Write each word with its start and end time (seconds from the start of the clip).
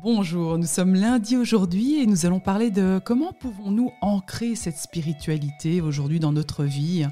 Bonjour, 0.00 0.58
nous 0.58 0.66
sommes 0.66 0.94
lundi 0.94 1.36
aujourd'hui 1.36 2.00
et 2.00 2.06
nous 2.06 2.24
allons 2.24 2.38
parler 2.38 2.70
de 2.70 3.00
comment 3.04 3.32
pouvons-nous 3.32 3.90
ancrer 4.00 4.54
cette 4.54 4.76
spiritualité 4.76 5.80
aujourd'hui 5.80 6.20
dans 6.20 6.30
notre 6.30 6.62
vie. 6.62 7.04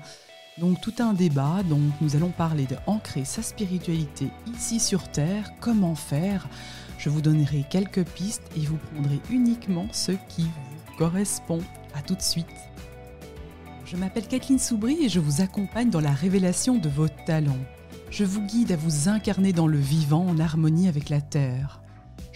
Donc 0.58 0.80
tout 0.80 0.94
un 1.00 1.12
débat, 1.12 1.64
donc 1.68 1.82
nous 2.00 2.14
allons 2.14 2.30
parler 2.30 2.64
de 2.66 2.76
ancrer 2.86 3.24
sa 3.24 3.42
spiritualité 3.42 4.28
ici 4.54 4.78
sur 4.78 5.08
Terre, 5.08 5.50
comment 5.58 5.96
faire. 5.96 6.48
Je 6.96 7.08
vous 7.08 7.20
donnerai 7.20 7.64
quelques 7.68 8.04
pistes 8.04 8.48
et 8.56 8.60
vous 8.60 8.78
prendrez 8.94 9.18
uniquement 9.30 9.88
ce 9.90 10.12
qui 10.28 10.42
vous 10.42 10.96
correspond. 10.96 11.62
A 11.92 12.02
tout 12.02 12.14
de 12.14 12.22
suite. 12.22 12.46
Je 13.84 13.96
m'appelle 13.96 14.28
Kathleen 14.28 14.60
Soubry 14.60 15.04
et 15.04 15.08
je 15.08 15.18
vous 15.18 15.40
accompagne 15.40 15.90
dans 15.90 16.00
la 16.00 16.12
révélation 16.12 16.78
de 16.78 16.88
vos 16.88 17.08
talents. 17.08 17.66
Je 18.10 18.22
vous 18.22 18.42
guide 18.42 18.70
à 18.70 18.76
vous 18.76 19.08
incarner 19.08 19.52
dans 19.52 19.66
le 19.66 19.78
vivant 19.78 20.24
en 20.24 20.38
harmonie 20.38 20.86
avec 20.86 21.08
la 21.08 21.20
Terre. 21.20 21.80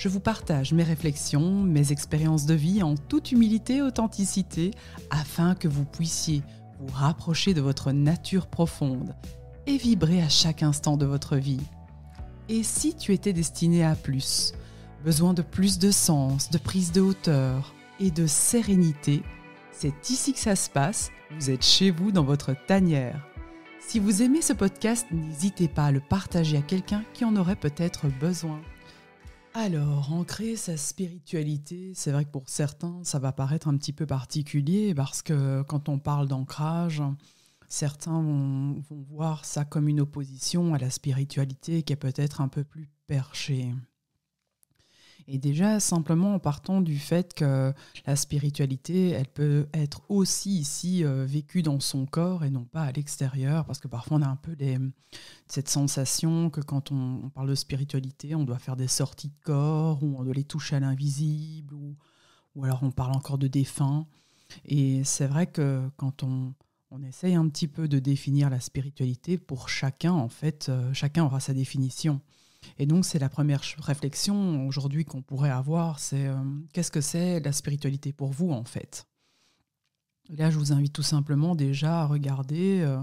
Je 0.01 0.09
vous 0.09 0.19
partage 0.19 0.73
mes 0.73 0.83
réflexions, 0.83 1.63
mes 1.63 1.93
expériences 1.93 2.47
de 2.47 2.55
vie 2.55 2.83
en 2.83 2.95
toute 2.97 3.33
humilité 3.33 3.77
et 3.77 3.83
authenticité 3.83 4.71
afin 5.11 5.55
que 5.55 5.69
vous 5.69 5.85
puissiez 5.85 6.43
vous 6.79 6.91
rapprocher 6.95 7.53
de 7.53 7.61
votre 7.61 7.93
nature 7.93 8.47
profonde 8.47 9.15
et 9.67 9.77
vibrer 9.77 10.23
à 10.23 10.31
chaque 10.31 10.63
instant 10.63 10.97
de 10.97 11.05
votre 11.05 11.37
vie. 11.37 11.61
Et 12.49 12.63
si 12.63 12.95
tu 12.95 13.13
étais 13.13 13.35
destiné 13.35 13.85
à 13.85 13.95
plus, 13.95 14.55
besoin 15.05 15.35
de 15.35 15.43
plus 15.43 15.79
de 15.79 15.91
sens, 15.91 16.49
de 16.49 16.57
prise 16.57 16.93
de 16.93 17.03
hauteur 17.03 17.75
et 18.01 18.11
de 18.11 18.27
sérénité, 18.27 19.23
c'est 19.71 20.09
ici 20.09 20.33
que 20.33 20.39
ça 20.39 20.57
se 20.57 20.71
passe, 20.71 21.11
vous 21.39 21.51
êtes 21.51 21.67
chez 21.67 21.91
vous 21.91 22.11
dans 22.11 22.25
votre 22.25 22.57
tanière. 22.67 23.29
Si 23.87 23.99
vous 23.99 24.23
aimez 24.23 24.41
ce 24.41 24.55
podcast, 24.55 25.07
n'hésitez 25.11 25.69
pas 25.69 25.85
à 25.85 25.93
le 25.93 26.01
partager 26.01 26.57
à 26.57 26.63
quelqu'un 26.63 27.05
qui 27.13 27.27
en 27.27 27.37
aurait 27.37 27.55
peut-être 27.55 28.07
besoin. 28.19 28.63
Alors, 29.55 30.13
ancrer 30.13 30.55
sa 30.55 30.77
spiritualité, 30.77 31.93
c'est 31.95 32.13
vrai 32.13 32.25
que 32.25 32.31
pour 32.31 32.49
certains, 32.49 33.01
ça 33.03 33.19
va 33.19 33.33
paraître 33.33 33.67
un 33.67 33.77
petit 33.77 33.93
peu 33.93 34.07
particulier 34.07 34.95
parce 34.95 35.23
que 35.23 35.63
quand 35.63 35.89
on 35.89 35.99
parle 35.99 36.29
d'ancrage, 36.29 37.03
certains 37.69 38.23
vont, 38.23 38.83
voir 39.09 39.45
ça 39.45 39.65
comme 39.65 39.89
une 39.89 40.01
opposition 40.01 40.73
à 40.73 40.79
la 40.79 40.89
spiritualité 40.89 41.83
qui 41.83 41.93
est 41.93 41.97
peut-être 41.97 42.41
un 42.41 42.49
peu 42.49 42.63
plus 42.63 42.89
perchée. 43.09 43.75
Et 45.33 45.39
déjà, 45.39 45.79
simplement 45.79 46.35
en 46.35 46.39
partant 46.41 46.81
du 46.81 46.99
fait 46.99 47.35
que 47.35 47.73
la 48.05 48.17
spiritualité, 48.17 49.11
elle 49.11 49.29
peut 49.29 49.69
être 49.73 50.03
aussi 50.09 50.59
ici 50.59 51.05
euh, 51.05 51.25
vécue 51.25 51.63
dans 51.63 51.79
son 51.79 52.05
corps 52.05 52.43
et 52.43 52.51
non 52.51 52.65
pas 52.65 52.83
à 52.83 52.91
l'extérieur, 52.91 53.65
parce 53.65 53.79
que 53.79 53.87
parfois 53.87 54.17
on 54.17 54.23
a 54.23 54.27
un 54.27 54.35
peu 54.35 54.57
cette 55.47 55.69
sensation 55.69 56.51
que 56.51 56.61
quand 56.61 56.91
on, 56.91 57.31
parle 57.33 57.49
de 57.49 57.55
spiritualité, 57.55 58.35
on 58.35 58.43
doit 58.43 58.59
faire 58.59 58.75
des 58.75 58.89
sorties 58.89 59.29
de 59.29 59.39
corps, 59.45 60.03
ou 60.03 60.17
on 60.19 60.25
doit 60.25 60.35
les 60.35 60.43
toucher 60.43 60.75
à 60.75 60.81
l'invisible, 60.81 61.75
ou, 61.75 62.65
alors 62.65 62.83
on 62.83 62.91
parle 62.91 63.13
encore 63.13 63.39
de 63.39 63.47
défunts. 63.47 64.09
Et 64.65 65.05
c'est 65.05 65.29
vrai 65.29 65.47
que 65.47 65.89
quand 65.97 66.25
on, 66.25 66.55
on 66.91 67.05
essaye 67.05 67.37
un 67.37 67.49
petit 67.49 67.69
peu 67.69 67.87
de 67.87 68.01
définir 68.01 68.51
la 68.51 68.59
spiritualité, 68.59 69.39
pour 69.39 69.69
chacun, 69.69 70.13
en 70.13 70.29
fait, 70.29 70.71
euh, 70.71 70.93
chacun 70.93 71.25
aura 71.25 71.39
sa 71.39 71.55
définition. 71.55 72.21
Et 72.79 72.87
donc, 72.87 73.05
c'est 73.05 73.19
la 73.19 73.29
première 73.29 73.63
réflexion 73.79 74.67
aujourd'hui 74.67 75.05
qu'on 75.05 75.23
pourrait 75.23 75.51
avoir, 75.51 75.99
c'est 75.99 76.27
euh, 76.27 76.37
qu'est-ce 76.73 76.91
que 76.91 77.01
c'est 77.01 77.41
la 77.41 77.53
spiritualité 77.53 78.13
pour 78.13 78.33
vous, 78.33 78.53
en 78.53 78.65
fait? 78.65 79.07
Là, 80.31 80.51
je 80.51 80.59
vous 80.59 80.73
invite 80.73 80.93
tout 80.93 81.03
simplement 81.03 81.55
déjà 81.55 82.03
à 82.03 82.07
regarder, 82.07 82.81
euh, 82.81 83.03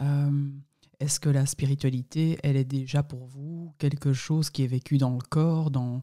euh, 0.00 0.50
est-ce 0.98 1.20
que 1.20 1.28
la 1.28 1.46
spiritualité, 1.46 2.38
elle 2.42 2.56
est 2.56 2.64
déjà 2.64 3.02
pour 3.02 3.26
vous 3.26 3.72
quelque 3.78 4.12
chose 4.12 4.50
qui 4.50 4.64
est 4.64 4.68
vécu 4.68 4.98
dans 4.98 5.12
le 5.12 5.22
corps, 5.28 5.70
dans, 5.70 6.02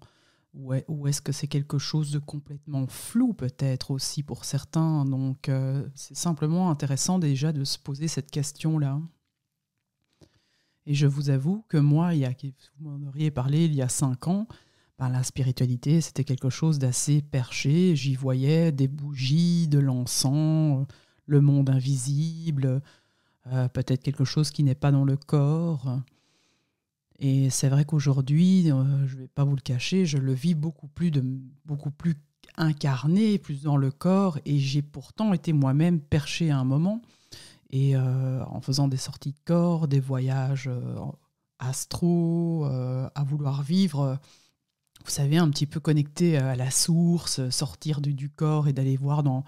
ou 0.54 1.08
est-ce 1.08 1.22
que 1.22 1.34
c'est 1.34 1.48
quelque 1.48 1.78
chose 1.78 2.12
de 2.12 2.20
complètement 2.20 2.88
flou 2.88 3.34
peut-être 3.34 3.92
aussi 3.92 4.24
pour 4.24 4.46
certains? 4.46 5.04
Donc, 5.04 5.52
c'est 5.96 6.16
simplement 6.16 6.70
intéressant 6.70 7.20
déjà 7.20 7.52
de 7.52 7.66
se 7.66 7.78
poser 7.78 8.08
cette 8.08 8.32
question-là. 8.32 9.02
Et 10.88 10.94
je 10.94 11.08
vous 11.08 11.30
avoue 11.30 11.64
que 11.68 11.78
moi, 11.78 12.14
il 12.14 12.22
y 12.22 12.26
a, 12.26 12.34
vous 12.80 12.90
m'en 12.90 13.08
auriez 13.08 13.32
parlé 13.32 13.66
il 13.66 13.74
y 13.74 13.82
a 13.82 13.90
cinq 13.90 14.28
ans, 14.28 14.48
ben, 14.98 15.10
la 15.10 15.24
spiritualité, 15.24 16.00
c'était 16.00 16.24
quelque 16.24 16.50
chose 16.50 16.80
d'assez 16.80 17.22
perché. 17.22 17.96
J'y 17.96 18.16
voyais 18.16 18.72
des 18.72 18.88
bougies, 18.88 19.68
de 19.68 19.80
l'encens, 19.80 20.86
le 21.26 21.42
monde 21.42 21.70
invisible, 21.70 22.82
euh, 23.48 23.68
peut-être 23.68 24.04
quelque 24.04 24.26
chose 24.26 24.52
qui 24.52 24.64
n'est 24.64 24.76
pas 24.76 24.92
dans 24.92 25.04
le 25.04 25.18
corps. 25.18 26.00
Et 27.20 27.50
c'est 27.50 27.70
vrai 27.70 27.86
qu'aujourd'hui, 27.86 28.72
euh, 28.72 29.08
je 29.08 29.16
ne 29.16 29.22
vais 29.22 29.28
pas 29.28 29.44
vous 29.44 29.56
le 29.56 29.62
cacher, 29.62 30.06
je 30.06 30.18
le 30.18 30.34
vis 30.34 30.54
beaucoup 30.54 30.88
plus, 30.88 31.12
de, 31.12 31.24
beaucoup 31.66 31.92
plus 31.92 32.16
incarné, 32.58 33.38
plus 33.38 33.64
dans 33.64 33.78
le 33.78 33.92
corps, 33.92 34.40
et 34.46 34.60
j'ai 34.60 34.82
pourtant 34.82 35.34
été 35.34 35.54
moi-même 35.54 36.00
perché 36.00 36.52
à 36.52 36.58
un 36.58 36.64
moment. 36.64 37.02
Et 37.76 37.94
euh, 37.94 38.42
en 38.46 38.62
faisant 38.62 38.88
des 38.88 38.96
sorties 38.96 39.34
de 39.34 39.40
corps, 39.44 39.90
des 39.90 40.00
voyages 40.00 40.70
euh, 40.70 40.96
astro, 41.60 42.66
euh, 42.68 43.10
à 43.16 43.24
vouloir 43.26 43.64
vivre, 43.64 44.18
vous 45.04 45.12
savez, 45.12 45.36
un 45.36 45.50
petit 45.50 45.66
peu 45.66 45.82
connecté 45.82 46.38
à 46.38 46.56
la 46.56 46.72
source, 46.72 47.50
sortir 47.50 48.00
du, 48.00 48.30
corps 48.30 48.70
et 48.70 48.74
d'aller 48.74 48.96
voir 48.96 49.24
dans, 49.24 49.44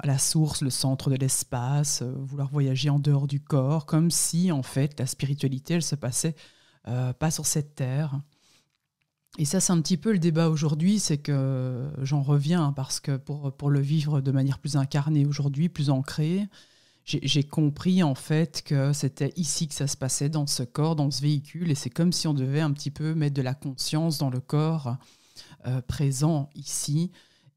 à 0.00 0.06
la 0.06 0.16
source, 0.16 0.62
le 0.62 0.70
centre 0.70 1.10
de 1.10 1.16
l'espace, 1.16 2.00
vouloir 2.00 2.48
voyager 2.48 2.88
en 2.88 2.98
dehors 2.98 3.26
du 3.26 3.40
corps, 3.40 3.84
comme 3.84 4.10
si 4.10 4.50
en 4.50 4.62
fait 4.62 4.98
la 4.98 5.04
spiritualité, 5.04 5.74
elle 5.74 5.82
se 5.82 5.96
passait 5.96 6.34
pas 6.84 7.30
sur 7.30 7.44
cette 7.44 7.74
terre. 7.74 8.18
Et 9.36 9.44
ça, 9.44 9.60
c'est 9.60 9.74
un 9.74 9.82
petit 9.82 9.98
peu 9.98 10.12
le 10.12 10.18
débat 10.18 10.48
aujourd'hui, 10.48 10.98
c'est 10.98 11.18
que 11.18 11.90
j'en 12.00 12.22
reviens 12.22 12.72
parce 12.72 13.00
que 13.00 13.18
pour 13.18 13.68
le 13.68 13.80
vivre 13.80 14.22
de 14.22 14.32
manière 14.32 14.58
plus 14.58 14.76
incarnée 14.76 15.26
aujourd'hui, 15.26 15.68
plus 15.68 15.90
ancrée, 15.90 16.48
j'ai 17.04 17.42
compris 17.42 18.02
en 18.02 18.14
fait 18.14 18.62
que 18.62 18.92
c'était 18.92 19.32
ici 19.36 19.66
que 19.66 19.74
ça 19.74 19.86
se 19.86 19.96
passait, 19.96 20.28
dans 20.28 20.46
ce 20.46 20.62
corps, 20.62 20.94
dans 20.94 21.10
ce 21.10 21.20
véhicule, 21.20 21.70
et 21.70 21.74
c'est 21.74 21.90
comme 21.90 22.12
si 22.12 22.28
on 22.28 22.34
devait 22.34 22.60
un 22.60 22.70
petit 22.72 22.90
peu 22.90 23.14
mettre 23.14 23.34
de 23.34 23.42
la 23.42 23.54
conscience 23.54 24.18
dans 24.18 24.30
le 24.30 24.40
corps 24.40 24.96
euh, 25.66 25.80
présent 25.82 26.48
ici, 26.54 27.10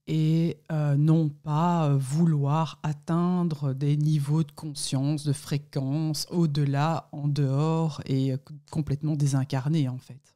et 0.07 0.57
euh, 0.71 0.95
non 0.95 1.29
pas 1.29 1.89
euh, 1.89 1.97
vouloir 1.97 2.79
atteindre 2.83 3.73
des 3.73 3.97
niveaux 3.97 4.43
de 4.43 4.51
conscience, 4.51 5.23
de 5.23 5.33
fréquence 5.33 6.27
au-delà, 6.31 7.09
en 7.11 7.27
dehors, 7.27 8.01
et 8.07 8.33
complètement 8.71 9.15
désincarné 9.15 9.89
en 9.89 9.99
fait. 9.99 10.35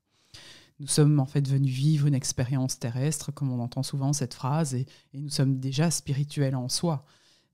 Nous 0.80 0.88
sommes 0.88 1.20
en 1.20 1.26
fait 1.26 1.48
venus 1.48 1.74
vivre 1.74 2.08
une 2.08 2.14
expérience 2.14 2.80
terrestre, 2.80 3.32
comme 3.32 3.52
on 3.52 3.60
entend 3.60 3.84
souvent 3.84 4.14
cette 4.14 4.36
phrase, 4.36 4.76
et, 4.76 4.86
et 5.14 5.20
nous 5.20 5.30
sommes 5.30 5.60
déjà 5.60 5.90
spirituels 5.90 6.56
en 6.56 6.70
soi. 6.70 7.06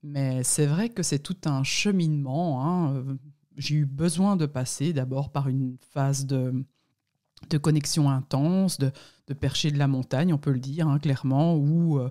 Mais 0.06 0.44
c'est 0.44 0.66
vrai 0.66 0.88
que 0.88 1.02
c'est 1.02 1.18
tout 1.18 1.36
un 1.46 1.64
cheminement. 1.64 2.64
Hein. 2.64 3.18
J'ai 3.56 3.74
eu 3.74 3.86
besoin 3.86 4.36
de 4.36 4.46
passer 4.46 4.92
d'abord 4.92 5.30
par 5.30 5.48
une 5.48 5.76
phase 5.92 6.26
de, 6.26 6.64
connexion 7.60 8.08
intense, 8.08 8.78
de, 8.78 8.92
de, 9.26 9.34
percher 9.34 9.72
de 9.72 9.78
la 9.78 9.88
montagne, 9.88 10.32
on 10.32 10.38
peut 10.38 10.52
le 10.52 10.60
dire 10.60 10.86
hein, 10.86 11.00
clairement, 11.00 11.56
où 11.56 11.98
euh, 11.98 12.08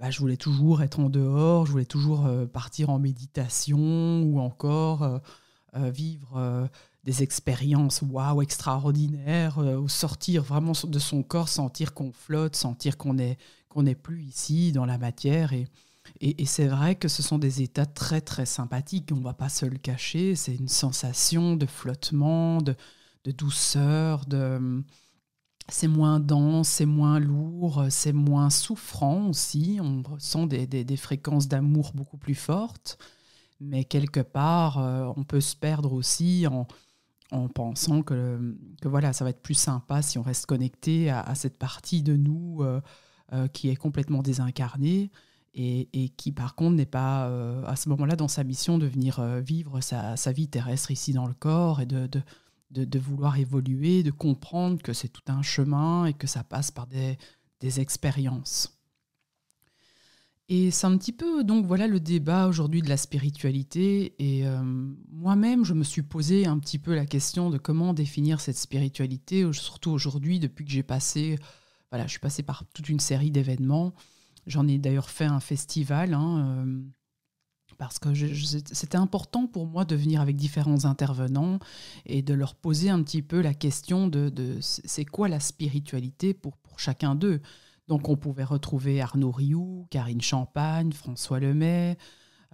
bah, 0.00 0.10
je 0.10 0.18
voulais 0.18 0.36
toujours 0.36 0.82
être 0.82 0.98
en 0.98 1.08
dehors, 1.08 1.66
je 1.66 1.70
voulais 1.70 1.84
toujours 1.84 2.26
euh, 2.26 2.46
partir 2.46 2.90
en 2.90 2.98
méditation 2.98 4.22
ou 4.22 4.40
encore 4.40 5.02
euh, 5.04 5.90
vivre 5.90 6.68
des 7.04 7.22
expériences 7.22 8.02
waouh 8.02 8.42
extraordinaires, 8.42 9.58
ou 9.58 9.88
sortir 9.88 10.42
vraiment 10.42 10.72
de 10.84 10.98
son 10.98 11.22
corps, 11.22 11.48
sentir 11.48 11.94
qu'on 11.94 12.10
flotte, 12.10 12.56
sentir 12.56 12.96
qu'on 12.96 13.14
n'est 13.14 13.38
qu'on 13.68 13.82
n'est 13.82 13.94
plus 13.94 14.22
ici 14.22 14.72
dans 14.72 14.86
la 14.86 14.96
matière 14.96 15.52
et, 15.52 15.68
et, 16.20 16.46
c'est 16.46 16.66
vrai 16.66 16.94
que 16.94 17.08
ce 17.08 17.22
sont 17.22 17.38
des 17.38 17.62
états 17.62 17.86
très 17.86 18.20
très 18.20 18.46
sympathiques, 18.46 19.10
on 19.12 19.16
ne 19.16 19.24
va 19.24 19.34
pas 19.34 19.48
se 19.48 19.66
le 19.66 19.76
cacher, 19.76 20.34
c'est 20.34 20.54
une 20.54 20.68
sensation 20.68 21.56
de 21.56 21.66
flottement, 21.66 22.62
de, 22.62 22.74
douceur, 23.32 24.24
c'est 25.68 25.88
moins 25.88 26.20
dense, 26.20 26.68
c'est 26.68 26.86
moins 26.86 27.18
lourd, 27.18 27.86
c'est 27.90 28.12
moins 28.12 28.50
souffrant 28.50 29.28
aussi, 29.28 29.78
on 29.82 30.02
ressent 30.02 30.46
des, 30.46 30.96
fréquences 30.96 31.48
d'amour 31.48 31.92
beaucoup 31.94 32.18
plus 32.18 32.36
fortes, 32.36 32.98
mais 33.60 33.84
quelque 33.84 34.20
part, 34.20 34.78
euh, 34.78 35.12
on 35.16 35.24
peut 35.24 35.40
se 35.40 35.56
perdre 35.56 35.92
aussi 35.92 36.46
en, 36.46 36.66
pensant 37.48 38.02
que, 38.02 38.56
que, 38.80 38.88
voilà, 38.88 39.12
ça 39.12 39.24
va 39.24 39.30
être 39.30 39.42
plus 39.42 39.54
sympa 39.54 40.02
si 40.02 40.18
on 40.18 40.22
reste 40.22 40.46
connecté 40.46 41.10
à, 41.10 41.34
cette 41.34 41.58
partie 41.58 42.02
de 42.02 42.16
nous 42.16 42.58
euh, 42.60 42.80
euh, 43.32 43.48
qui 43.48 43.68
est 43.68 43.76
complètement 43.76 44.22
désincarnée 44.22 45.10
et, 45.56 46.10
qui 46.16 46.32
par 46.32 46.54
contre 46.54 46.76
n'est 46.76 46.86
pas 46.86 47.28
euh, 47.28 47.64
à 47.64 47.76
ce 47.76 47.88
moment-là 47.88 48.14
dans 48.14 48.28
sa 48.28 48.44
mission 48.44 48.76
de 48.78 48.86
venir 48.86 49.20
euh, 49.20 49.40
vivre 49.40 49.80
sa, 49.80 50.14
vie 50.32 50.48
terrestre 50.48 50.90
ici 50.90 51.12
dans 51.12 51.26
le 51.26 51.34
corps 51.34 51.80
et 51.80 51.86
de, 51.86 52.98
vouloir 52.98 53.38
évoluer, 53.38 54.02
de 54.02 54.10
comprendre 54.10 54.82
que 54.82 54.92
c'est 54.92 55.08
tout 55.08 55.22
un 55.28 55.42
chemin 55.42 56.04
et 56.04 56.12
que 56.12 56.26
ça 56.26 56.44
passe 56.44 56.70
par 56.70 56.86
des, 56.86 57.16
des 57.60 57.80
expériences. 57.80 58.72
Et 60.48 60.70
c'est 60.70 60.86
un 60.86 60.96
petit 60.96 61.12
peu 61.12 61.42
donc 61.42 61.66
voilà 61.66 61.88
le 61.88 61.98
débat 61.98 62.46
aujourd'hui 62.46 62.82
de 62.82 62.88
la 62.88 62.96
spiritualité. 62.96 64.14
Et 64.18 64.46
euh, 64.46 64.62
moi-même, 65.10 65.64
je 65.64 65.74
me 65.74 65.82
suis 65.82 66.02
posé 66.02 66.46
un 66.46 66.58
petit 66.58 66.78
peu 66.78 66.94
la 66.94 67.06
question 67.06 67.50
de 67.50 67.58
comment 67.58 67.94
définir 67.94 68.40
cette 68.40 68.58
spiritualité, 68.58 69.50
surtout 69.52 69.90
aujourd'hui 69.90 70.38
depuis 70.38 70.64
que 70.64 70.70
j'ai 70.70 70.84
passé 70.84 71.38
voilà, 71.90 72.06
je 72.06 72.12
suis 72.12 72.20
passée 72.20 72.42
par 72.42 72.64
toute 72.74 72.88
une 72.88 73.00
série 73.00 73.30
d'événements. 73.30 73.94
J'en 74.46 74.68
ai 74.68 74.78
d'ailleurs 74.78 75.10
fait 75.10 75.24
un 75.24 75.40
festival. 75.40 76.14
Hein, 76.14 76.66
parce 77.78 77.98
que 77.98 78.08
c'était 78.14 78.96
important 78.96 79.46
pour 79.46 79.66
moi 79.66 79.84
de 79.84 79.96
venir 79.96 80.20
avec 80.20 80.36
différents 80.36 80.84
intervenants 80.84 81.58
et 82.06 82.22
de 82.22 82.34
leur 82.34 82.54
poser 82.54 82.90
un 82.90 83.02
petit 83.02 83.22
peu 83.22 83.40
la 83.40 83.54
question 83.54 84.08
de, 84.08 84.32
c'est 84.60 85.04
quoi 85.04 85.28
la 85.28 85.40
spiritualité 85.40 86.34
pour, 86.34 86.56
pour 86.56 86.80
chacun 86.80 87.14
d'eux. 87.14 87.40
Donc 87.88 88.08
on 88.08 88.16
pouvait 88.16 88.44
retrouver 88.44 89.00
Arnaud 89.00 89.30
Rioux, 89.30 89.86
Karine 89.90 90.20
Champagne, 90.20 90.92
François 90.92 91.38
Lemay, 91.38 91.96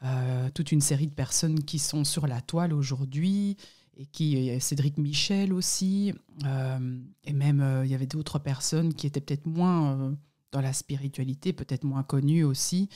euh, 0.04 0.50
toute 0.54 0.72
une 0.72 0.80
série 0.80 1.06
de 1.06 1.14
personnes 1.14 1.62
qui 1.62 1.78
sont 1.78 2.04
sur 2.04 2.26
la 2.26 2.40
toile 2.40 2.72
aujourd'hui 2.72 3.56
et 3.96 4.06
qui 4.06 4.60
Cédric 4.60 4.98
Michel 4.98 5.52
aussi 5.52 6.12
euh, 6.44 6.98
et 7.24 7.32
même 7.32 7.60
euh, 7.60 7.84
il 7.84 7.90
y 7.90 7.94
avait 7.94 8.06
d'autres 8.06 8.38
personnes 8.38 8.94
qui 8.94 9.06
étaient 9.06 9.20
peut-être 9.20 9.46
moins 9.46 10.16
dans 10.52 10.60
la 10.60 10.72
spiritualité, 10.72 11.52
peut-être 11.52 11.84
moins 11.84 12.02
connues 12.02 12.44
aussi 12.44 12.88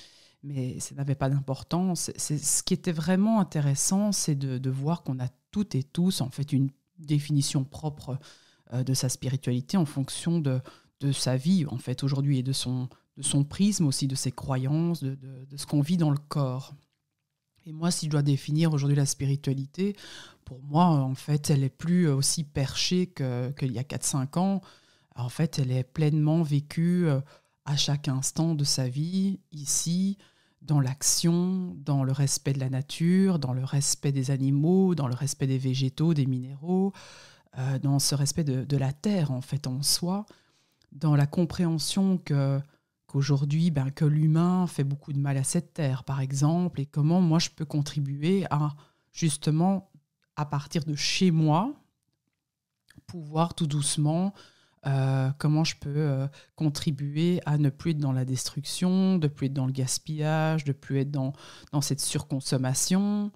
mais 0.47 0.79
ça 0.81 0.95
n'avait 0.95 1.15
pas 1.15 1.29
d'importance. 1.29 2.11
Ce 2.17 2.63
qui 2.63 2.75
était 2.75 2.93
vraiment 2.93 3.41
intéressant, 3.41 4.13
c'est 4.13 4.37
de, 4.37 4.71
voir 4.71 5.03
qu'on 5.03 5.19
a 5.19 5.29
toutes 5.51 5.75
et 5.75 5.83
tous 5.83 6.21
en 6.21 6.31
fait 6.31 6.53
une 6.53 6.71
définition 6.99 7.65
propre 7.65 8.19
euh, 8.73 8.85
de 8.85 8.95
sa 8.95 9.09
spiritualité 9.09 9.77
en 9.77 9.85
fonction 9.85 10.39
de, 10.39 10.61
de 11.01 11.13
sa 11.13 11.37
vie 11.37 11.67
en 11.67 11.79
fait 11.79 12.03
aujourd'hui 12.05 12.39
et 12.39 12.43
de 12.43 12.53
son, 12.53 12.89
de 13.17 13.23
son 13.23 13.45
prisme 13.45 13.87
aussi, 13.87 14.07
de 14.07 14.15
ses 14.15 14.33
croyances, 14.33 15.03
de, 15.03 15.15
de, 15.15 15.57
ce 15.57 15.67
qu'on 15.67 15.81
vit 15.81 15.97
dans 15.97 16.11
le 16.11 16.19
corps. 16.29 16.75
Et 17.65 17.73
moi, 17.73 17.91
si 17.91 18.07
je 18.07 18.11
dois 18.11 18.23
définir 18.23 18.73
aujourd'hui 18.73 18.97
la 18.97 19.07
spiritualité, 19.07 19.97
pour 20.45 20.63
moi, 20.63 20.87
en 20.87 21.17
fait, 21.17 21.51
elle 21.51 21.65
est 21.65 21.69
plus 21.69 22.07
aussi 22.09 22.45
perchée 22.45 23.09
qu'il 23.09 23.73
y 23.73 23.79
a 23.79 23.83
4-5 23.83 24.39
ans. 24.39 24.61
En 25.17 25.29
fait, 25.29 25.59
elle 25.59 25.73
est 25.73 25.83
pleinement 25.83 26.43
vécue 26.43 27.09
euh, 27.09 27.21
à 27.67 27.77
chaque 27.77 28.09
instant 28.09 28.55
de 28.55 28.65
sa 28.65 28.89
vie, 28.89 29.41
ici, 29.53 30.17
dans 30.63 30.81
l'action, 30.81 31.77
dans 31.77 32.05
le 32.05 32.13
respect 32.13 32.53
de 32.53 32.61
la 32.61 32.71
nature, 32.71 33.39
dans 33.39 33.53
le 33.53 33.65
respect 33.65 34.13
des 34.13 34.31
animaux, 34.31 34.95
dans 34.95 35.09
le 35.09 35.15
respect 35.15 35.47
des 35.47 35.59
végétaux, 35.59 36.15
des 36.15 36.27
minéraux, 36.27 36.93
euh, 37.59 37.79
dans 37.79 37.99
ce 37.99 38.15
respect 38.15 38.45
de, 38.45 38.77
la 38.77 38.93
terre 38.93 39.31
en 39.31 39.41
fait 39.41 39.67
en 39.67 39.83
soi, 39.83 40.27
dans 40.93 41.17
la 41.17 41.27
compréhension 41.27 42.19
que 42.19 42.61
qu'aujourd'hui, 43.07 43.71
ben, 43.71 43.91
que 43.91 44.05
l'humain 44.05 44.67
fait 44.67 44.83
beaucoup 44.83 45.13
de 45.13 45.19
mal 45.19 45.37
à 45.37 45.45
cette 45.45 45.73
terre, 45.73 46.03
par 46.03 46.21
exemple, 46.21 46.81
et 46.81 46.87
comment 46.87 47.21
moi 47.21 47.39
je 47.39 47.51
peux 47.51 47.65
contribuer 47.65 48.47
à 48.51 48.75
justement 49.13 49.91
à 50.35 50.45
partir 50.45 50.85
de 50.85 50.95
chez 50.95 51.31
moi 51.31 51.73
pouvoir 53.07 53.55
tout 53.55 53.67
doucement 53.67 54.35
euh, 54.87 55.31
comment 55.39 55.65
je 55.65 55.75
peux 55.77 55.95
euh, 55.97 56.29
contribuer 56.55 57.41
à 57.45 57.59
ne 57.59 57.71
plus 57.71 57.91
être 57.93 57.99
dans 57.99 58.13
la 58.13 58.25
destruction, 58.25 59.19
de 59.19 59.27
plus 59.27 59.47
être 59.47 59.55
dans 59.55 59.67
le 59.67 59.73
gaspillage, 59.73 60.65
de 60.65 60.73
plus 60.73 61.01
être 61.01 61.11
dans, 61.11 61.33
cette 61.81 62.01
surconsommation? 62.01 63.33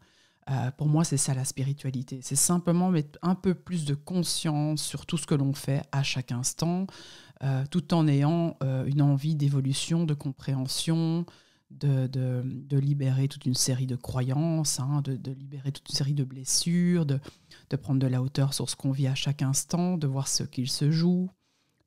Euh, 0.50 0.70
pour 0.76 0.86
moi, 0.86 1.04
c'est 1.04 1.16
ça 1.16 1.34
la 1.34 1.44
spiritualité. 1.44 2.20
C'est 2.22 2.36
simplement 2.36 2.90
mettre 2.90 3.18
un 3.22 3.34
peu 3.34 3.54
plus 3.54 3.84
de 3.84 3.94
conscience 3.94 4.82
sur 4.82 5.06
tout 5.06 5.16
ce 5.16 5.26
que 5.26 5.34
l'on 5.34 5.52
fait 5.52 5.82
à 5.92 6.02
chaque 6.02 6.32
instant, 6.32 6.86
tout 7.70 7.94
en 7.94 8.06
ayant 8.06 8.58
une 8.86 9.00
envie 9.00 9.34
d'évolution, 9.34 10.04
de 10.04 10.12
compréhension, 10.12 11.24
de, 11.70 12.42
libérer 12.70 13.28
toute 13.28 13.46
une 13.46 13.54
série 13.54 13.86
de 13.86 13.96
croyances, 13.96 14.78
hein, 14.78 15.00
de, 15.02 15.16
de, 15.16 15.32
libérer 15.32 15.72
toute 15.72 15.88
une 15.88 15.94
série 15.94 16.12
de 16.12 16.24
blessures, 16.24 17.06
de 17.06 17.18
prendre 17.80 17.98
de 17.98 18.06
la 18.06 18.20
hauteur 18.20 18.52
sur 18.52 18.68
ce 18.68 18.76
qu'on 18.76 18.92
vit 18.92 19.06
à 19.06 19.14
chaque 19.14 19.40
instant, 19.40 19.96
de 19.96 20.06
voir 20.06 20.28
ce 20.28 20.42
qu'il 20.42 20.68
se 20.68 20.90
joue, 20.90 21.30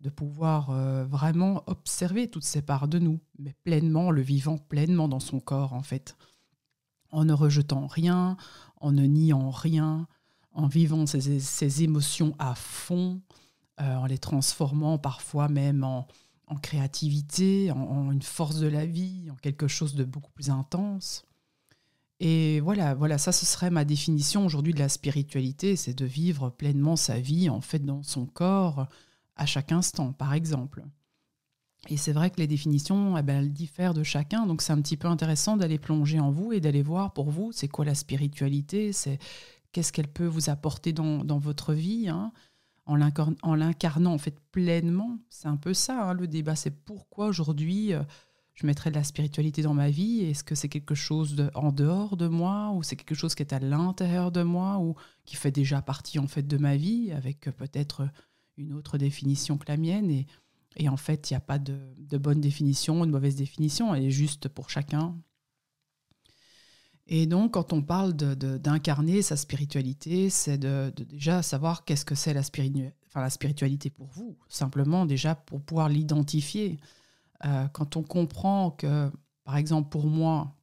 de 0.03 0.09
pouvoir 0.09 0.69
euh, 0.69 1.05
vraiment 1.05 1.63
observer 1.65 2.29
toutes 2.29 2.43
ces 2.43 2.61
parts 2.61 2.89
de 2.89 2.99
nous, 2.99 3.21
mais 3.39 3.55
pleinement, 3.63 4.11
le 4.11 4.21
vivant 4.21 4.57
pleinement 4.57 5.07
dans 5.07 5.21
son 5.21 5.39
corps 5.39 5.73
en 5.73 5.81
fait, 5.81 6.17
en 7.09 7.23
ne 7.23 7.31
rejetant 7.33 7.87
rien, 7.87 8.35
en 8.81 8.91
ne 8.91 9.05
niant 9.05 9.49
rien, 9.49 10.07
en 10.51 10.67
vivant 10.67 11.05
ses, 11.05 11.83
émotions 11.83 12.35
à 12.37 12.53
fond, 12.53 13.21
euh, 13.79 13.95
en 13.95 14.05
les 14.05 14.17
transformant 14.17 14.97
parfois 14.97 15.47
même 15.47 15.85
en, 15.85 16.05
créativité, 16.61 17.71
en, 17.71 18.11
une 18.11 18.21
force 18.21 18.59
de 18.59 18.67
la 18.67 18.85
vie, 18.85 19.31
en 19.31 19.35
quelque 19.35 19.67
chose 19.67 19.95
de 19.95 20.03
beaucoup 20.03 20.31
plus 20.31 20.49
intense. 20.49 21.25
Et 22.19 22.59
voilà, 22.59 22.93
voilà, 22.93 23.17
ça 23.17 23.31
ce 23.31 23.45
serait 23.45 23.71
ma 23.71 23.85
définition 23.85 24.45
aujourd'hui 24.45 24.73
de 24.73 24.79
la 24.79 24.89
spiritualité, 24.89 25.77
c'est 25.77 25.97
de 25.97 26.05
vivre 26.05 26.49
pleinement 26.49 26.97
sa 26.97 27.19
vie 27.19 27.49
en 27.49 27.61
fait 27.61 27.79
dans 27.79 28.03
son 28.03 28.25
corps, 28.25 28.87
à 29.35 29.45
chaque 29.45 29.71
instant, 29.71 30.13
par 30.13 30.33
exemple. 30.33 30.83
Et 31.89 31.97
c'est 31.97 32.13
vrai 32.13 32.29
que 32.29 32.37
les 32.37 32.47
définitions, 32.47 33.17
eh 33.17 33.23
ben, 33.23 33.39
elles 33.39 33.51
diffèrent 33.51 33.93
de 33.93 34.03
chacun, 34.03 34.45
donc 34.45 34.61
c'est 34.61 34.71
un 34.71 34.81
petit 34.81 34.95
peu 34.95 35.07
intéressant 35.07 35.57
d'aller 35.57 35.77
plonger 35.77 36.19
en 36.19 36.31
vous 36.31 36.53
et 36.53 36.61
d'aller 36.61 36.81
voir 36.81 37.11
pour 37.11 37.29
vous, 37.29 37.51
c'est 37.51 37.67
quoi 37.67 37.83
la 37.83 37.95
spiritualité, 37.95 38.93
c'est 38.93 39.19
qu'est-ce 39.73 39.91
qu'elle 39.91 40.07
peut 40.07 40.25
vous 40.25 40.49
apporter 40.49 40.93
dans, 40.93 41.37
votre 41.39 41.73
vie, 41.73 42.07
hein, 42.07 42.31
en 42.85 42.95
l'incarnant 42.95 44.13
en 44.13 44.17
fait 44.17 44.39
pleinement. 44.51 45.17
C'est 45.29 45.47
un 45.47 45.57
peu 45.57 45.73
ça 45.73 46.09
hein, 46.09 46.13
le 46.13 46.27
débat, 46.27 46.55
c'est 46.55 46.71
pourquoi 46.85 47.27
aujourd'hui 47.27 47.93
euh, 47.93 48.01
je 48.53 48.65
mettrais 48.65 48.91
de 48.91 48.95
la 48.95 49.03
spiritualité 49.03 49.61
dans 49.61 49.73
ma 49.73 49.89
vie? 49.89 50.21
Est-ce 50.21 50.43
que 50.45 50.55
c'est 50.55 50.69
quelque 50.69 50.95
chose 50.95 51.35
de, 51.35 51.49
en 51.53 51.73
dehors 51.73 52.15
de 52.15 52.27
moi 52.27 52.71
ou 52.73 52.83
c'est 52.83 52.95
quelque 52.95 53.15
chose 53.15 53.35
qui 53.35 53.43
est 53.43 53.53
à 53.53 53.59
l'intérieur 53.59 54.31
de 54.31 54.43
moi 54.43 54.77
ou 54.77 54.95
qui 55.25 55.35
fait 55.35 55.51
déjà 55.51 55.81
partie 55.81 56.19
en 56.19 56.27
fait 56.27 56.47
de 56.47 56.57
ma 56.57 56.77
vie 56.77 57.11
avec 57.11 57.47
euh, 57.49 57.51
peut-être 57.51 58.07
une 58.57 58.73
autre 58.73 58.97
définition 58.97 59.57
que 59.57 59.65
la 59.67 59.77
mienne. 59.77 60.09
Et, 60.09 60.27
et 60.75 60.89
en 60.89 60.97
fait, 60.97 61.29
il 61.29 61.33
n'y 61.33 61.37
a 61.37 61.41
pas 61.41 61.59
de, 61.59 61.77
de, 61.97 62.17
bonne 62.17 62.41
définition, 62.41 63.05
de 63.05 63.11
mauvaise 63.11 63.35
définition, 63.35 63.93
elle 63.93 64.05
est 64.05 64.11
juste 64.11 64.47
pour 64.47 64.69
chacun. 64.69 65.15
Et 67.07 67.25
donc, 67.25 67.53
quand 67.53 67.73
on 67.73 67.81
parle 67.81 68.13
d'incarner 68.13 69.21
sa 69.21 69.35
spiritualité, 69.35 70.29
c'est 70.29 70.57
de, 70.57 70.91
déjà 70.95 71.41
savoir 71.41 71.83
qu'est-ce 71.83 72.05
que 72.05 72.15
c'est 72.15 72.33
la, 72.33 73.29
spiritualité 73.29 73.89
pour 73.89 74.07
vous, 74.07 74.37
simplement 74.47 75.05
déjà 75.05 75.35
pour 75.35 75.61
pouvoir 75.61 75.89
l'identifier. 75.89 76.79
Euh, 77.45 77.67
quand 77.67 77.97
on 77.97 78.03
comprend 78.03 78.71
que, 78.71 79.11
par 79.43 79.57
exemple, 79.57 79.89
pour 79.89 80.07
moi, 80.07 80.55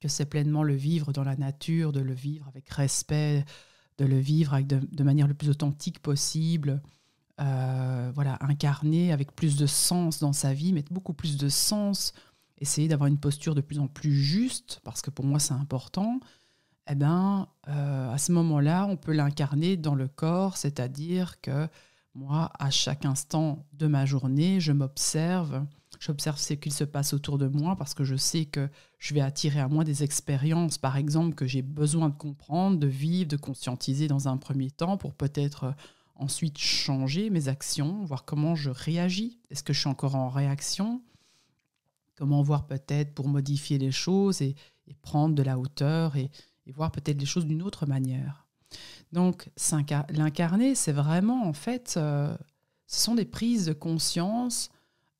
que 0.00 0.08
c'est 0.08 0.26
pleinement 0.26 0.62
le 0.62 0.74
vivre 0.74 1.12
dans 1.12 1.24
la 1.24 1.36
nature, 1.36 1.92
de 1.92 2.00
le 2.00 2.14
vivre 2.14 2.46
avec 2.46 2.68
respect, 2.68 3.44
de 3.98 4.04
le 4.04 4.18
vivre 4.18 4.54
avec 4.54 4.66
de, 4.66 5.04
manière 5.04 5.26
le 5.26 5.34
plus 5.34 5.50
authentique 5.50 5.98
possible, 6.00 6.80
euh, 7.40 8.10
voilà, 8.14 8.38
incarner 8.40 9.12
avec 9.12 9.34
plus 9.34 9.56
de 9.56 9.66
sens 9.66 10.20
dans 10.20 10.32
sa 10.32 10.54
vie, 10.54 10.72
mettre 10.72 10.92
beaucoup 10.92 11.12
plus 11.12 11.36
de 11.36 11.48
sens, 11.48 12.12
essayer 12.58 12.88
d'avoir 12.88 13.08
une 13.08 13.18
posture 13.18 13.54
de 13.54 13.60
plus 13.60 13.78
en 13.78 13.88
plus 13.88 14.14
juste, 14.14 14.80
parce 14.84 15.02
que 15.02 15.10
pour 15.10 15.24
moi 15.24 15.38
c'est 15.38 15.54
important, 15.54 16.20
eh 16.90 16.94
ben, 16.94 17.48
euh, 17.68 18.10
à 18.10 18.18
ce 18.18 18.32
moment-là, 18.32 18.86
on 18.86 18.96
peut 18.96 19.12
l'incarner 19.12 19.76
dans 19.76 19.94
le 19.94 20.08
corps, 20.08 20.56
c'est-à-dire 20.56 21.40
que 21.40 21.68
moi, 22.14 22.50
à 22.58 22.70
chaque 22.70 23.04
instant 23.04 23.66
de 23.74 23.86
ma 23.86 24.06
journée, 24.06 24.58
je 24.58 24.72
m'observe, 24.72 25.64
J'observe 25.98 26.38
ce 26.38 26.54
qu'il 26.54 26.72
se 26.72 26.84
passe 26.84 27.12
autour 27.12 27.38
de 27.38 27.48
moi 27.48 27.74
parce 27.74 27.92
que 27.92 28.04
je 28.04 28.14
sais 28.14 28.44
que 28.44 28.68
je 28.98 29.14
vais 29.14 29.20
attirer 29.20 29.58
à 29.58 29.68
moi 29.68 29.82
des 29.82 30.04
expériences, 30.04 30.78
par 30.78 30.96
exemple, 30.96 31.34
que 31.34 31.46
j'ai 31.46 31.62
besoin 31.62 32.08
de 32.08 32.14
comprendre, 32.14 32.78
de 32.78 32.86
vivre, 32.86 33.28
de 33.28 33.36
conscientiser 33.36 34.06
dans 34.06 34.28
un 34.28 34.36
premier 34.36 34.70
temps 34.70 34.96
pour 34.96 35.14
peut-être 35.14 35.64
euh, 35.64 35.72
ensuite 36.14 36.58
changer 36.58 37.30
mes 37.30 37.48
actions, 37.48 38.04
voir 38.04 38.24
comment 38.24 38.54
je 38.54 38.70
réagis. 38.70 39.40
Est-ce 39.50 39.64
que 39.64 39.72
je 39.72 39.80
suis 39.80 39.88
encore 39.88 40.14
en 40.14 40.28
réaction? 40.28 41.02
Comment 42.16 42.42
voir 42.42 42.66
peut-être 42.66 43.14
pour 43.14 43.28
modifier 43.28 43.78
les 43.78 43.92
choses 43.92 44.42
et, 44.42 44.54
prendre 45.02 45.34
de 45.34 45.42
la 45.42 45.58
hauteur 45.58 46.16
et, 46.16 46.30
voir 46.74 46.90
peut-être 46.90 47.18
les 47.18 47.26
choses 47.26 47.46
d'une 47.46 47.62
autre 47.62 47.86
manière? 47.86 48.46
Donc, 49.12 49.50
l'incarner, 50.10 50.74
c'est 50.74 50.92
vraiment, 50.92 51.46
en 51.46 51.52
fait, 51.52 51.94
euh, 51.96 52.36
ce 52.86 53.04
sont 53.04 53.14
des 53.14 53.24
prises 53.24 53.66
de 53.66 53.72
conscience 53.72 54.70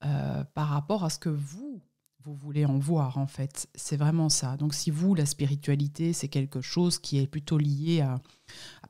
euh, 0.04 0.44
par 0.54 0.68
rapport 0.68 1.04
à 1.04 1.10
ce 1.10 1.18
que 1.18 1.28
vous, 1.28 1.82
vous 2.24 2.34
voulez 2.34 2.64
en 2.64 2.78
voir, 2.78 3.18
en 3.18 3.26
fait. 3.26 3.68
C'est 3.74 3.96
vraiment 3.96 4.28
ça. 4.28 4.56
Donc, 4.56 4.74
si 4.74 4.90
vous, 4.90 5.14
la 5.14 5.26
spiritualité, 5.26 6.12
c'est 6.12 6.28
quelque 6.28 6.60
chose 6.60 6.98
qui 6.98 7.18
est 7.18 7.26
plutôt 7.26 7.58
lié 7.58 8.00
à, 8.00 8.20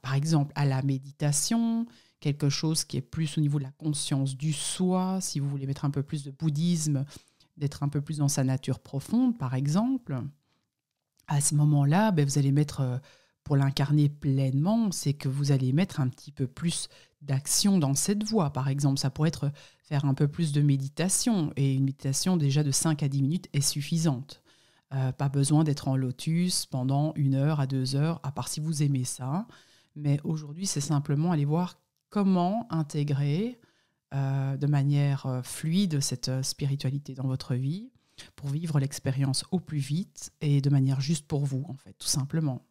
par 0.03 0.15
exemple, 0.15 0.53
à 0.55 0.65
la 0.65 0.83
méditation, 0.83 1.87
quelque 2.21 2.49
chose 2.49 2.85
qui 2.85 2.97
est 2.97 3.03
plus 3.03 3.39
au 3.39 3.41
niveau 3.41 3.59
de 3.59 3.65
la 3.65 3.71
conscience 3.73 4.37
du 4.37 4.53
soi, 4.53 5.19
si 5.21 5.41
vous 5.41 5.49
voulez 5.49 5.67
mettre 5.67 5.85
un 5.85 5.91
peu 5.91 6.03
plus 6.03 6.25
de 6.25 6.31
bouddhisme, 6.31 7.05
d'être 7.57 7.83
un 7.83 7.89
peu 7.89 8.01
plus 8.01 8.19
dans 8.19 8.29
sa 8.29 8.45
nature 8.45 8.81
profonde, 8.81 9.37
par 9.39 9.55
exemple, 9.55 10.21
à 11.27 11.41
ce 11.41 11.55
moment-là, 11.55 12.11
ben, 12.11 12.25
vous 12.25 12.39
allez 12.39 12.53
mettre, 12.53 12.81
euh, 12.81 12.99
pour 13.45 13.57
l'incarner 13.57 14.09
pleinement, 14.09 14.91
c'est 14.91 15.15
que 15.15 15.29
vous 15.29 15.53
allez 15.53 15.73
mettre 15.73 16.01
un 16.01 16.09
petit 16.09 16.33
peu 16.33 16.47
plus 16.47 16.89
d'action 17.23 17.79
dans 17.79 17.95
cette 17.95 18.25
voie. 18.25 18.51
Par 18.53 18.69
exemple, 18.69 18.99
ça 18.99 19.11
pourrait 19.11 19.29
être 19.29 19.51
faire 19.89 20.05
un 20.05 20.15
peu 20.15 20.29
plus 20.29 20.53
de 20.53 20.61
méditation. 20.61 21.53
Et 21.57 21.75
une 21.75 21.85
méditation 21.85 22.37
déjà 22.37 22.63
de 22.63 22.71
5 22.71 23.03
à 23.03 23.09
10 23.09 23.23
minutes 23.23 23.49
est 23.53 23.61
suffisante. 23.61 24.43
Euh, 24.95 25.13
pas 25.13 25.29
besoin 25.29 25.65
d'être 25.65 25.89
en 25.89 25.97
lotus 25.97 26.67
pendant 26.67 27.13
une 27.15 27.35
heure 27.35 27.61
à 27.61 27.67
deux 27.67 27.97
heures, 27.97 28.21
à 28.23 28.33
part 28.33 28.49
si 28.49 28.61
vous 28.61 28.83
aimez 28.83 29.05
ça. 29.05 29.47
Mais 29.97 30.21
aujourd'hui, 30.25 30.67
c'est 30.67 30.81
simplement 30.81 31.33
aller 31.33 31.45
voir 31.45 31.81
comment 32.11 32.67
intégrer 32.71 33.61
de 34.11 34.67
manière 34.67 35.43
fluide 35.45 36.01
cette 36.01 36.31
spiritualité 36.43 37.13
dans 37.13 37.27
votre 37.27 37.55
vie 37.55 37.91
pour 38.37 38.49
vivre 38.49 38.79
l'expérience 38.79 39.45
au 39.51 39.61
plus 39.61 39.79
vite 39.79 40.33
et 40.41 40.61
de 40.61 40.71
manière 40.71 41.01
juste 41.01 41.27
pour 41.27 41.45
vous, 41.45 41.65
en 41.69 41.75
fait, 41.75 41.93
tout 41.99 42.09
simplement. 42.09 42.68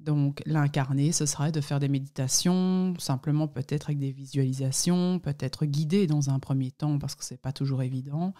Donc 0.00 0.42
l'incarner, 0.46 1.12
ce 1.12 1.26
serait 1.26 1.52
de 1.52 1.60
faire 1.60 1.78
des 1.78 1.88
méditations, 1.88 2.94
simplement 2.98 3.48
peut-être 3.48 3.90
avec 3.90 3.98
des 3.98 4.12
visualisations, 4.12 5.18
peut-être 5.18 5.66
guidées 5.66 6.06
dans 6.06 6.30
un 6.30 6.38
premier 6.38 6.70
temps, 6.70 6.98
parce 6.98 7.14
que 7.14 7.24
ce 7.24 7.34
n'est 7.34 7.38
pas 7.38 7.52
toujours 7.52 7.82
évident, 7.82 8.32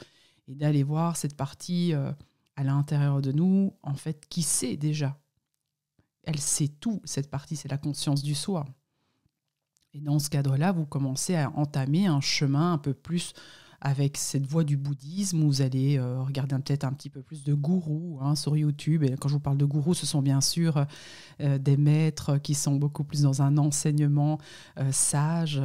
et 0.48 0.54
d'aller 0.54 0.82
voir 0.82 1.18
cette 1.18 1.36
partie 1.36 1.92
euh, 1.92 2.12
à 2.56 2.64
l'intérieur 2.64 3.20
de 3.20 3.32
nous, 3.32 3.74
en 3.82 3.94
fait, 3.94 4.26
qui 4.30 4.42
sait 4.42 4.78
déjà. 4.78 5.20
Elle 6.24 6.40
sait 6.40 6.68
tout, 6.68 7.02
cette 7.04 7.30
partie, 7.30 7.56
c'est 7.56 7.70
la 7.70 7.78
conscience 7.78 8.22
du 8.22 8.34
soi. 8.34 8.64
Et 9.92 10.00
dans 10.00 10.18
ce 10.18 10.30
cadre-là, 10.30 10.72
vous 10.72 10.86
commencez 10.86 11.36
à 11.36 11.50
entamer 11.50 12.06
un 12.06 12.20
chemin 12.20 12.72
un 12.72 12.78
peu 12.78 12.94
plus 12.94 13.34
avec 13.80 14.16
cette 14.18 14.46
voie 14.46 14.64
du 14.64 14.76
bouddhisme, 14.76 15.42
vous 15.42 15.62
allez 15.62 15.98
euh, 15.98 16.20
regarder 16.22 16.54
peut-être 16.56 16.84
un 16.84 16.92
petit 16.92 17.08
peu 17.08 17.22
plus 17.22 17.44
de 17.44 17.54
gourous 17.54 18.18
hein, 18.20 18.34
sur 18.34 18.56
YouTube. 18.56 19.02
Et 19.02 19.16
quand 19.16 19.28
je 19.28 19.34
vous 19.34 19.40
parle 19.40 19.56
de 19.56 19.64
gourous, 19.64 19.94
ce 19.94 20.04
sont 20.04 20.20
bien 20.20 20.40
sûr 20.40 20.84
euh, 21.40 21.58
des 21.58 21.78
maîtres 21.78 22.38
qui 22.38 22.54
sont 22.54 22.76
beaucoup 22.76 23.04
plus 23.04 23.22
dans 23.22 23.40
un 23.40 23.56
enseignement 23.56 24.38
euh, 24.78 24.92
sage, 24.92 25.62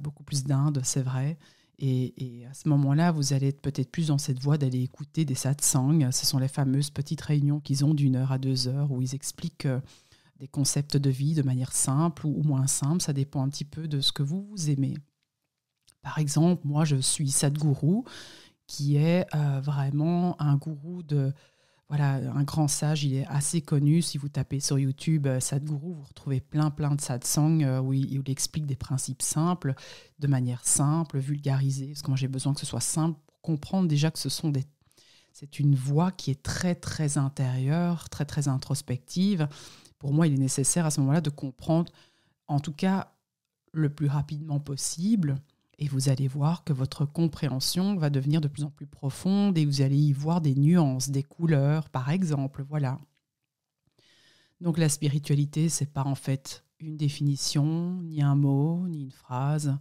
beaucoup 0.00 0.24
plus 0.24 0.42
d'Inde, 0.42 0.80
c'est 0.82 1.02
vrai. 1.02 1.38
Et, 1.78 2.44
à 2.50 2.54
ce 2.54 2.68
moment-là, 2.68 3.12
vous 3.12 3.32
allez 3.32 3.48
être 3.48 3.60
peut-être 3.60 3.92
plus 3.92 4.08
dans 4.08 4.18
cette 4.18 4.40
voie 4.40 4.58
d'aller 4.58 4.82
écouter 4.82 5.24
des 5.24 5.36
satsangs. 5.36 6.10
Ce 6.10 6.26
sont 6.26 6.38
les 6.38 6.48
fameuses 6.48 6.90
petites 6.90 7.20
réunions 7.20 7.60
qu'ils 7.60 7.84
ont 7.84 7.94
d'une 7.94 8.16
heure 8.16 8.32
à 8.32 8.38
deux 8.38 8.66
heures 8.66 8.90
où 8.90 9.02
ils 9.02 9.14
expliquent 9.14 9.68
des 10.40 10.48
concepts 10.48 10.96
de 10.96 11.10
vie 11.10 11.34
de 11.34 11.42
manière 11.42 11.70
simple 11.70 12.26
ou 12.26 12.42
moins 12.42 12.66
simple. 12.66 13.02
Ça 13.02 13.12
dépend 13.12 13.44
un 13.44 13.48
petit 13.48 13.64
peu 13.64 13.86
de 13.86 14.00
ce 14.00 14.10
que 14.10 14.24
vous 14.24 14.52
aimez. 14.68 14.94
Par 16.02 16.18
exemple, 16.18 16.62
moi, 16.64 16.84
je 16.84 16.96
suis 16.96 17.30
Sadhguru, 17.30 18.02
qui 18.66 18.96
est 18.96 19.26
euh, 19.34 19.60
vraiment 19.60 20.40
un 20.40 20.56
gourou 20.56 21.02
de... 21.02 21.32
Voilà, 21.88 22.14
un 22.14 22.42
grand 22.42 22.66
sage, 22.66 23.04
il 23.04 23.14
est 23.14 23.26
assez 23.28 23.60
connu. 23.60 24.02
Si 24.02 24.18
vous 24.18 24.28
tapez 24.28 24.58
sur 24.58 24.76
YouTube 24.76 25.28
euh, 25.28 25.38
Sadhguru, 25.38 25.94
vous 25.94 26.02
retrouvez 26.02 26.40
plein, 26.40 26.70
plein 26.70 26.96
de 26.96 27.00
satsangs 27.00 27.62
euh, 27.62 27.80
où, 27.80 27.92
il, 27.92 28.28
explique 28.28 28.66
des 28.66 28.74
principes 28.74 29.22
simples, 29.22 29.74
de 30.18 30.26
manière 30.26 30.66
simple, 30.66 31.18
vulgarisée. 31.18 31.88
Parce 31.88 32.02
que 32.02 32.08
moi, 32.08 32.16
j'ai 32.16 32.26
besoin 32.26 32.54
que 32.54 32.60
ce 32.60 32.66
soit 32.66 32.80
simple 32.80 33.20
pour 33.24 33.40
comprendre 33.40 33.86
déjà 33.86 34.10
que 34.10 34.18
ce 34.18 34.28
sont 34.28 34.50
des 34.50 34.64
c'est 35.38 35.60
une 35.60 35.74
voix 35.74 36.12
qui 36.12 36.30
est 36.30 36.42
très 36.42 36.74
très 36.74 37.18
intérieure, 37.18 38.08
très 38.08 38.24
très 38.24 38.48
introspective. 38.48 39.46
Pour 39.98 40.14
moi, 40.14 40.26
il 40.26 40.32
est 40.32 40.38
nécessaire 40.38 40.86
à 40.86 40.90
ce 40.90 40.98
moment-là 41.00 41.20
de 41.20 41.28
comprendre, 41.28 41.92
en 42.48 42.58
tout 42.58 42.72
cas 42.72 43.12
le 43.72 43.90
plus 43.90 44.06
rapidement 44.06 44.60
possible, 44.60 45.36
et 45.78 45.88
vous 45.88 46.08
allez 46.08 46.28
voir 46.28 46.64
que 46.64 46.72
votre 46.72 47.04
compréhension 47.04 47.96
va 47.96 48.10
devenir 48.10 48.40
de 48.40 48.48
plus 48.48 48.64
en 48.64 48.70
plus 48.70 48.86
profonde 48.86 49.58
et 49.58 49.66
vous 49.66 49.82
allez 49.82 49.98
y 49.98 50.12
voir 50.12 50.40
des 50.40 50.54
nuances, 50.54 51.10
des 51.10 51.22
couleurs, 51.22 51.90
par 51.90 52.10
exemple. 52.10 52.64
Voilà. 52.68 52.98
Donc 54.60 54.78
la 54.78 54.88
spiritualité, 54.88 55.68
c'est 55.68 55.92
pas 55.92 56.04
en 56.04 56.14
fait 56.14 56.64
une 56.80 56.96
définition, 56.96 58.00
ni 58.02 58.22
un 58.22 58.34
mot, 58.34 58.86
ni 58.88 59.02
une 59.02 59.12
phrase. 59.12 59.76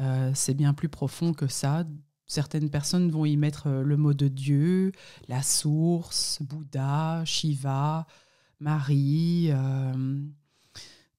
Euh, 0.00 0.32
c'est 0.34 0.54
bien 0.54 0.74
plus 0.74 0.88
profond 0.88 1.32
que 1.32 1.46
ça. 1.46 1.84
Certaines 2.26 2.68
personnes 2.68 3.10
vont 3.10 3.24
y 3.24 3.36
mettre 3.36 3.68
euh, 3.68 3.82
le 3.82 3.96
mot 3.96 4.14
de 4.14 4.28
Dieu, 4.28 4.92
la 5.28 5.42
source, 5.42 6.42
Bouddha, 6.42 7.24
Shiva, 7.24 8.06
Marie, 8.60 9.48
euh, 9.50 10.20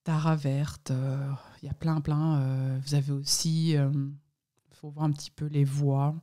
Tara 0.04 0.36
verte, 0.36 0.92
il 1.62 1.66
y 1.66 1.70
a 1.70 1.74
plein, 1.74 2.02
plein. 2.02 2.42
Euh, 2.42 2.80
vous 2.86 2.96
avez 2.96 3.12
aussi, 3.12 3.72
il 3.72 3.78
euh, 3.78 3.92
faut 4.72 4.90
voir 4.90 5.06
un 5.06 5.12
petit 5.12 5.32
peu 5.32 5.46
les 5.46 5.64
voix 5.64 6.16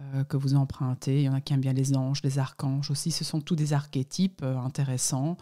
euh, 0.00 0.24
que 0.24 0.36
vous 0.36 0.54
empruntez. 0.54 1.22
Il 1.22 1.24
y 1.24 1.28
en 1.28 1.34
a 1.34 1.40
qui 1.40 1.52
aiment 1.52 1.60
bien 1.60 1.72
les 1.72 1.96
anges, 1.96 2.22
les 2.22 2.38
archanges 2.38 2.90
aussi. 2.90 3.10
Ce 3.10 3.24
sont 3.24 3.40
tous 3.40 3.56
des 3.56 3.72
archétypes 3.72 4.42
intéressants. 4.42 5.36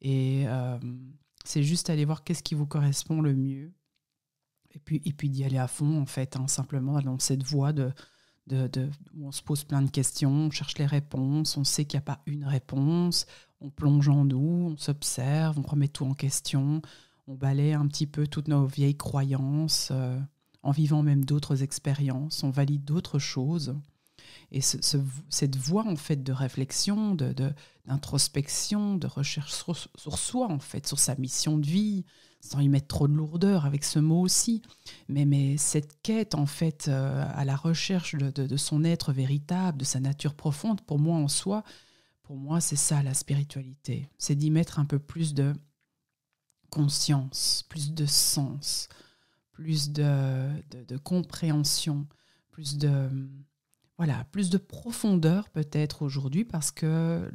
Et 0.00 0.46
c'est 1.44 1.64
juste 1.64 1.90
aller 1.90 2.04
voir 2.04 2.22
qu'est-ce 2.22 2.42
qui 2.42 2.54
vous 2.54 2.66
correspond 2.66 3.20
le 3.20 3.34
mieux. 3.34 3.72
Et 4.72 4.78
puis, 4.78 5.02
et 5.04 5.12
puis 5.12 5.28
d'y 5.28 5.44
aller 5.44 5.58
à 5.58 5.66
fond, 5.66 6.00
en 6.00 6.06
fait, 6.06 6.36
hein, 6.36 6.46
simplement 6.46 7.00
dans 7.00 7.18
cette 7.18 7.42
voie 7.42 7.72
de, 7.72 7.90
de, 8.48 8.90
où 9.16 9.26
on 9.26 9.32
se 9.32 9.42
pose 9.42 9.64
plein 9.64 9.82
de 9.82 9.90
questions, 9.90 10.30
on 10.30 10.50
cherche 10.50 10.78
les 10.78 10.86
réponses, 10.86 11.56
on 11.56 11.64
sait 11.64 11.84
qu'il 11.84 11.98
n'y 11.98 12.02
a 12.02 12.14
pas 12.14 12.22
une 12.26 12.44
réponse, 12.44 13.26
on 13.60 13.70
plonge 13.70 14.08
en 14.08 14.24
nous, 14.24 14.72
on 14.72 14.76
s'observe, 14.76 15.58
on 15.58 15.62
remet 15.62 15.88
tout 15.88 16.04
en 16.04 16.14
question, 16.14 16.80
on 17.28 17.34
balaie 17.34 17.74
un 17.74 17.86
petit 17.86 18.06
peu 18.06 18.26
toutes 18.26 18.48
nos 18.48 18.66
vieilles 18.66 18.96
croyances, 18.96 19.90
euh, 19.92 20.18
en 20.62 20.70
vivant 20.72 21.02
même 21.02 21.24
d'autres 21.24 21.62
expériences, 21.62 22.42
on 22.42 22.50
valide 22.50 22.84
d'autres 22.84 23.18
choses. 23.18 23.76
Et 24.50 24.62
cette 24.62 25.56
voie 25.56 25.86
en 25.86 25.96
fait 25.96 26.22
de 26.22 26.32
réflexion, 26.32 27.14
d'introspection, 27.14 28.96
de, 28.96 29.06
recherche 29.06 29.52
sur, 29.52 30.18
soi 30.18 30.50
en 30.50 30.58
fait, 30.58 30.86
sur 30.86 30.98
sa 30.98 31.16
mission 31.16 31.58
de 31.58 31.66
vie, 31.66 32.06
sans 32.40 32.60
y 32.60 32.68
mettre 32.68 32.86
trop 32.86 33.08
de 33.08 33.12
lourdeur 33.12 33.66
avec 33.66 33.84
ce 33.84 33.98
mot 33.98 34.22
aussi, 34.22 34.62
mais, 35.08 35.26
mais 35.26 35.58
cette 35.58 36.00
quête 36.02 36.34
en 36.34 36.46
fait 36.46 36.88
euh, 36.88 37.26
à 37.34 37.44
la 37.44 37.56
recherche 37.56 38.14
de, 38.14 38.30
de, 38.30 38.56
son 38.56 38.84
être 38.84 39.12
véritable, 39.12 39.78
de 39.78 39.84
sa 39.84 40.00
nature 40.00 40.34
profonde, 40.34 40.80
pour 40.80 40.98
moi 40.98 41.18
en 41.18 41.28
soi, 41.28 41.62
pour 42.22 42.36
moi 42.36 42.62
c'est 42.62 42.76
ça 42.76 43.02
la 43.02 43.12
spiritualité, 43.12 44.08
c'est 44.16 44.34
d'y 44.34 44.50
mettre 44.50 44.78
un 44.78 44.86
peu 44.86 44.98
plus 44.98 45.34
de 45.34 45.52
conscience, 46.70 47.64
plus 47.68 47.92
de 47.92 48.06
sens, 48.06 48.88
plus 49.52 49.90
de, 49.90 50.96
compréhension, 51.02 52.06
plus 52.50 52.78
de 52.78 53.10
voilà, 53.96 54.24
plus 54.30 54.48
de 54.48 54.58
profondeur 54.58 55.48
peut-être 55.48 56.02
aujourd'hui 56.02 56.44
parce 56.44 56.70
que 56.70 57.28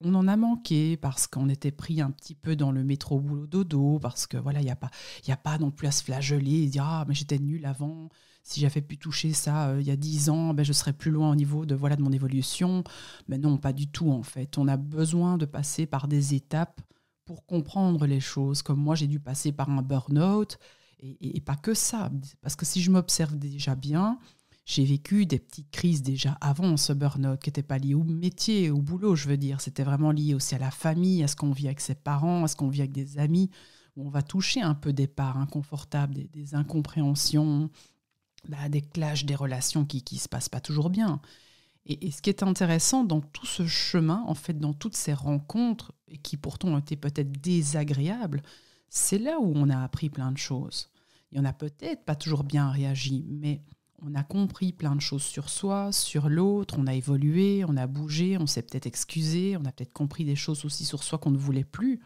on 0.00 0.14
en 0.14 0.28
a 0.28 0.36
manqué 0.36 0.96
parce 0.96 1.26
qu'on 1.26 1.48
était 1.48 1.70
pris 1.70 2.00
un 2.00 2.10
petit 2.10 2.34
peu 2.34 2.56
dans 2.56 2.72
le 2.72 2.84
métro 2.84 3.20
boulot 3.20 3.46
dodo 3.46 3.98
parce 3.98 4.26
que 4.26 4.38
voilà 4.38 4.60
il 4.60 4.64
n'y 4.64 4.70
a 4.70 4.76
pas 4.76 4.90
il 5.26 5.32
a 5.32 5.36
pas 5.36 5.58
non 5.58 5.70
plus 5.70 5.86
à 5.86 5.90
se 5.90 6.02
flageller 6.02 6.62
et 6.62 6.66
dire 6.66 6.84
ah 6.84 7.04
mais 7.06 7.14
j'étais 7.14 7.38
nul 7.38 7.66
avant. 7.66 8.08
Si 8.42 8.60
j'avais 8.60 8.80
pu 8.80 8.96
toucher 8.96 9.34
ça 9.34 9.68
euh, 9.68 9.80
il 9.80 9.86
y 9.86 9.90
a 9.90 9.96
dix 9.96 10.30
ans 10.30 10.54
ben 10.54 10.64
je 10.64 10.72
serais 10.72 10.94
plus 10.94 11.10
loin 11.10 11.30
au 11.30 11.34
niveau 11.34 11.66
de 11.66 11.74
voilà 11.74 11.96
de 11.96 12.02
mon 12.02 12.12
évolution. 12.12 12.84
Mais 13.28 13.36
non 13.36 13.58
pas 13.58 13.74
du 13.74 13.88
tout 13.88 14.10
en 14.10 14.22
fait. 14.22 14.56
On 14.56 14.68
a 14.68 14.78
besoin 14.78 15.36
de 15.36 15.44
passer 15.44 15.84
par 15.84 16.08
des 16.08 16.34
étapes 16.34 16.80
pour 17.28 17.44
comprendre 17.44 18.06
les 18.06 18.20
choses. 18.20 18.62
Comme 18.62 18.80
moi, 18.80 18.94
j'ai 18.94 19.06
dû 19.06 19.20
passer 19.20 19.52
par 19.52 19.68
un 19.68 19.82
burn-out 19.82 20.58
et, 20.98 21.42
pas 21.42 21.56
que 21.56 21.74
ça. 21.74 22.10
Parce 22.40 22.56
que 22.56 22.64
si 22.64 22.80
je 22.80 22.90
m'observe 22.90 23.36
déjà 23.36 23.74
bien, 23.74 24.18
j'ai 24.64 24.86
vécu 24.86 25.26
des 25.26 25.38
petites 25.38 25.70
crises 25.70 26.00
déjà 26.00 26.38
avant 26.40 26.78
ce 26.78 26.94
burn-out 26.94 27.38
qui 27.38 27.50
n'étaient 27.50 27.62
pas 27.62 27.76
liées 27.76 27.92
au 27.92 28.02
métier, 28.02 28.70
au 28.70 28.80
boulot, 28.80 29.14
je 29.14 29.28
veux 29.28 29.36
dire. 29.36 29.60
C'était 29.60 29.82
vraiment 29.82 30.10
lié 30.10 30.32
aussi 30.32 30.54
à 30.54 30.58
la 30.58 30.70
famille, 30.70 31.22
à 31.22 31.28
ce 31.28 31.36
qu'on 31.36 31.52
vit 31.52 31.66
avec 31.66 31.80
ses 31.80 31.94
parents, 31.94 32.44
à 32.44 32.48
ce 32.48 32.56
qu'on 32.56 32.70
vit 32.70 32.80
avec 32.80 32.92
des 32.92 33.18
amis, 33.18 33.50
où 33.96 34.06
on 34.06 34.10
va 34.10 34.22
toucher 34.22 34.62
un 34.62 34.74
peu 34.74 34.94
des 34.94 35.06
parts 35.06 35.36
inconfortables, 35.36 36.14
des, 36.14 36.54
incompréhensions, 36.54 37.68
bah, 38.48 38.70
des 38.70 38.80
clashs, 38.80 39.26
des 39.26 39.34
relations 39.34 39.84
qui 39.84 40.02
ne 40.10 40.18
se 40.18 40.30
passent 40.30 40.48
pas 40.48 40.60
toujours 40.62 40.88
bien. 40.88 41.20
Et, 41.86 42.10
ce 42.10 42.20
qui 42.20 42.30
est 42.30 42.42
intéressant 42.42 43.04
dans 43.04 43.20
tout 43.20 43.46
ce 43.46 43.66
chemin, 43.66 44.22
en 44.26 44.34
fait, 44.34 44.58
dans 44.58 44.74
toutes 44.74 44.96
ces 44.96 45.14
rencontres, 45.14 45.92
et 46.08 46.18
qui 46.18 46.36
pourtant 46.36 46.68
ont 46.68 46.78
été 46.78 46.96
peut-être 46.96 47.32
désagréables, 47.32 48.42
c'est 48.90 49.18
là 49.18 49.38
où 49.40 49.52
on 49.54 49.70
a 49.70 49.82
appris 49.82 50.10
plein 50.10 50.32
de 50.32 50.38
choses. 50.38 50.90
Et 51.32 51.40
on 51.40 51.44
a 51.44 51.52
peut-être 51.52 52.04
pas 52.04 52.14
toujours 52.14 52.44
bien 52.44 52.70
réagi, 52.70 53.24
mais 53.28 53.62
on 54.00 54.14
a 54.14 54.22
compris 54.22 54.72
plein 54.72 54.94
de 54.94 55.00
choses 55.00 55.22
sur 55.22 55.48
soi, 55.48 55.92
sur 55.92 56.28
l'autre, 56.28 56.76
on 56.78 56.86
a 56.86 56.94
évolué, 56.94 57.64
on 57.66 57.76
a 57.76 57.86
bougé, 57.86 58.38
on 58.38 58.46
s'est 58.46 58.62
peut-être 58.62 58.86
excusé, 58.86 59.56
on 59.56 59.64
a 59.64 59.72
peut-être 59.72 59.92
compris 59.92 60.24
des 60.24 60.36
choses 60.36 60.64
aussi 60.64 60.84
sur 60.84 61.02
soi 61.02 61.18
qu'on 61.18 61.30
ne 61.30 61.38
voulait 61.38 61.64
plus. 61.64 62.00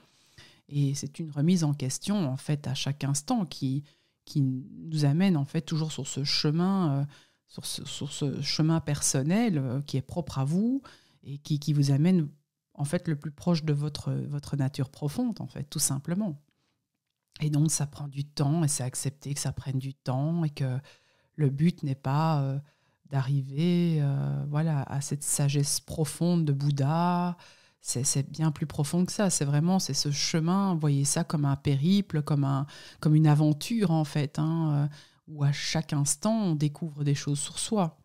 Et 0.69 0.95
c'est 0.95 1.19
une 1.19 1.31
remise 1.31 1.65
en 1.65 1.75
question, 1.75 2.29
en 2.29 2.37
fait, 2.37 2.67
à 2.67 2.75
chaque 2.75 3.05
instant 3.05 3.45
qui, 3.45 3.85
qui 4.25 4.41
nous 4.41 5.05
amène, 5.05 5.37
en 5.37 5.45
fait, 5.45 5.61
toujours 5.61 5.93
sur 5.93 6.07
ce 6.07 6.25
chemin. 6.25 7.01
Euh, 7.01 7.05
sur 7.61 8.11
ce, 8.11 8.41
chemin 8.41 8.81
personnel 8.81 9.59
euh, 9.59 9.83
qui 9.83 9.97
est 9.97 10.03
propre 10.03 10.39
à 10.39 10.45
vous 10.45 10.83
et 11.23 11.39
qui, 11.39 11.59
qui, 11.59 11.73
vous 11.73 11.91
amène 11.91 12.29
en 12.75 12.85
fait 12.85 13.09
le 13.09 13.17
plus 13.17 13.31
proche 13.31 13.65
de 13.65 13.73
votre, 13.73 14.13
votre 14.13 14.57
nature 14.57 14.89
profonde, 14.89 15.41
en 15.41 15.47
fait, 15.47 15.65
tout 15.65 15.79
simplement. 15.79 16.41
Et 17.41 17.51
donc 17.51 17.71
ça 17.71 17.87
prend 17.87 18.09
du 18.09 18.25
temps 18.25 18.65
et 18.65 18.69
c'est 18.69 18.83
accepté 18.83 19.35
que 19.35 19.41
ça 19.41 19.53
prenne 19.53 19.79
du 19.79 19.95
temps 19.95 20.45
et 20.45 20.51
que 20.51 20.79
le 21.37 21.51
but 21.51 21.83
n'est 21.83 21.95
pas 21.95 22.41
euh, 22.43 22.59
d'arriver 23.11 23.99
euh, 24.01 24.45
voilà, 24.49 24.83
à 24.83 25.01
cette 25.01 25.23
sagesse 25.23 25.81
profonde 25.81 26.45
de 26.45 26.53
Bouddha. 26.53 27.37
C'est 27.85 28.31
bien 28.31 28.53
plus 28.53 28.67
profond 28.67 29.05
que 29.05 29.11
ça. 29.11 29.29
C'est 29.29 29.45
vraiment 29.45 29.81
c'est 29.81 29.95
ce 29.95 30.13
chemin. 30.13 30.77
Voyez 30.77 31.05
ça 31.05 31.25
comme 31.25 31.45
un 31.45 31.57
périple, 31.57 32.23
comme, 32.23 32.45
un, 32.45 32.67
comme 33.01 33.17
une 33.17 33.27
aventure 33.27 33.91
en 33.91 34.05
fait. 34.05 34.39
Hein 34.39 34.89
où 35.29 35.45
à 35.45 35.53
chaque 35.53 35.93
instant 35.93 36.35
on 36.35 36.55
découvre 36.55 37.05
des 37.05 37.15
choses 37.15 37.39
sur 37.39 37.59
soi. 37.59 37.99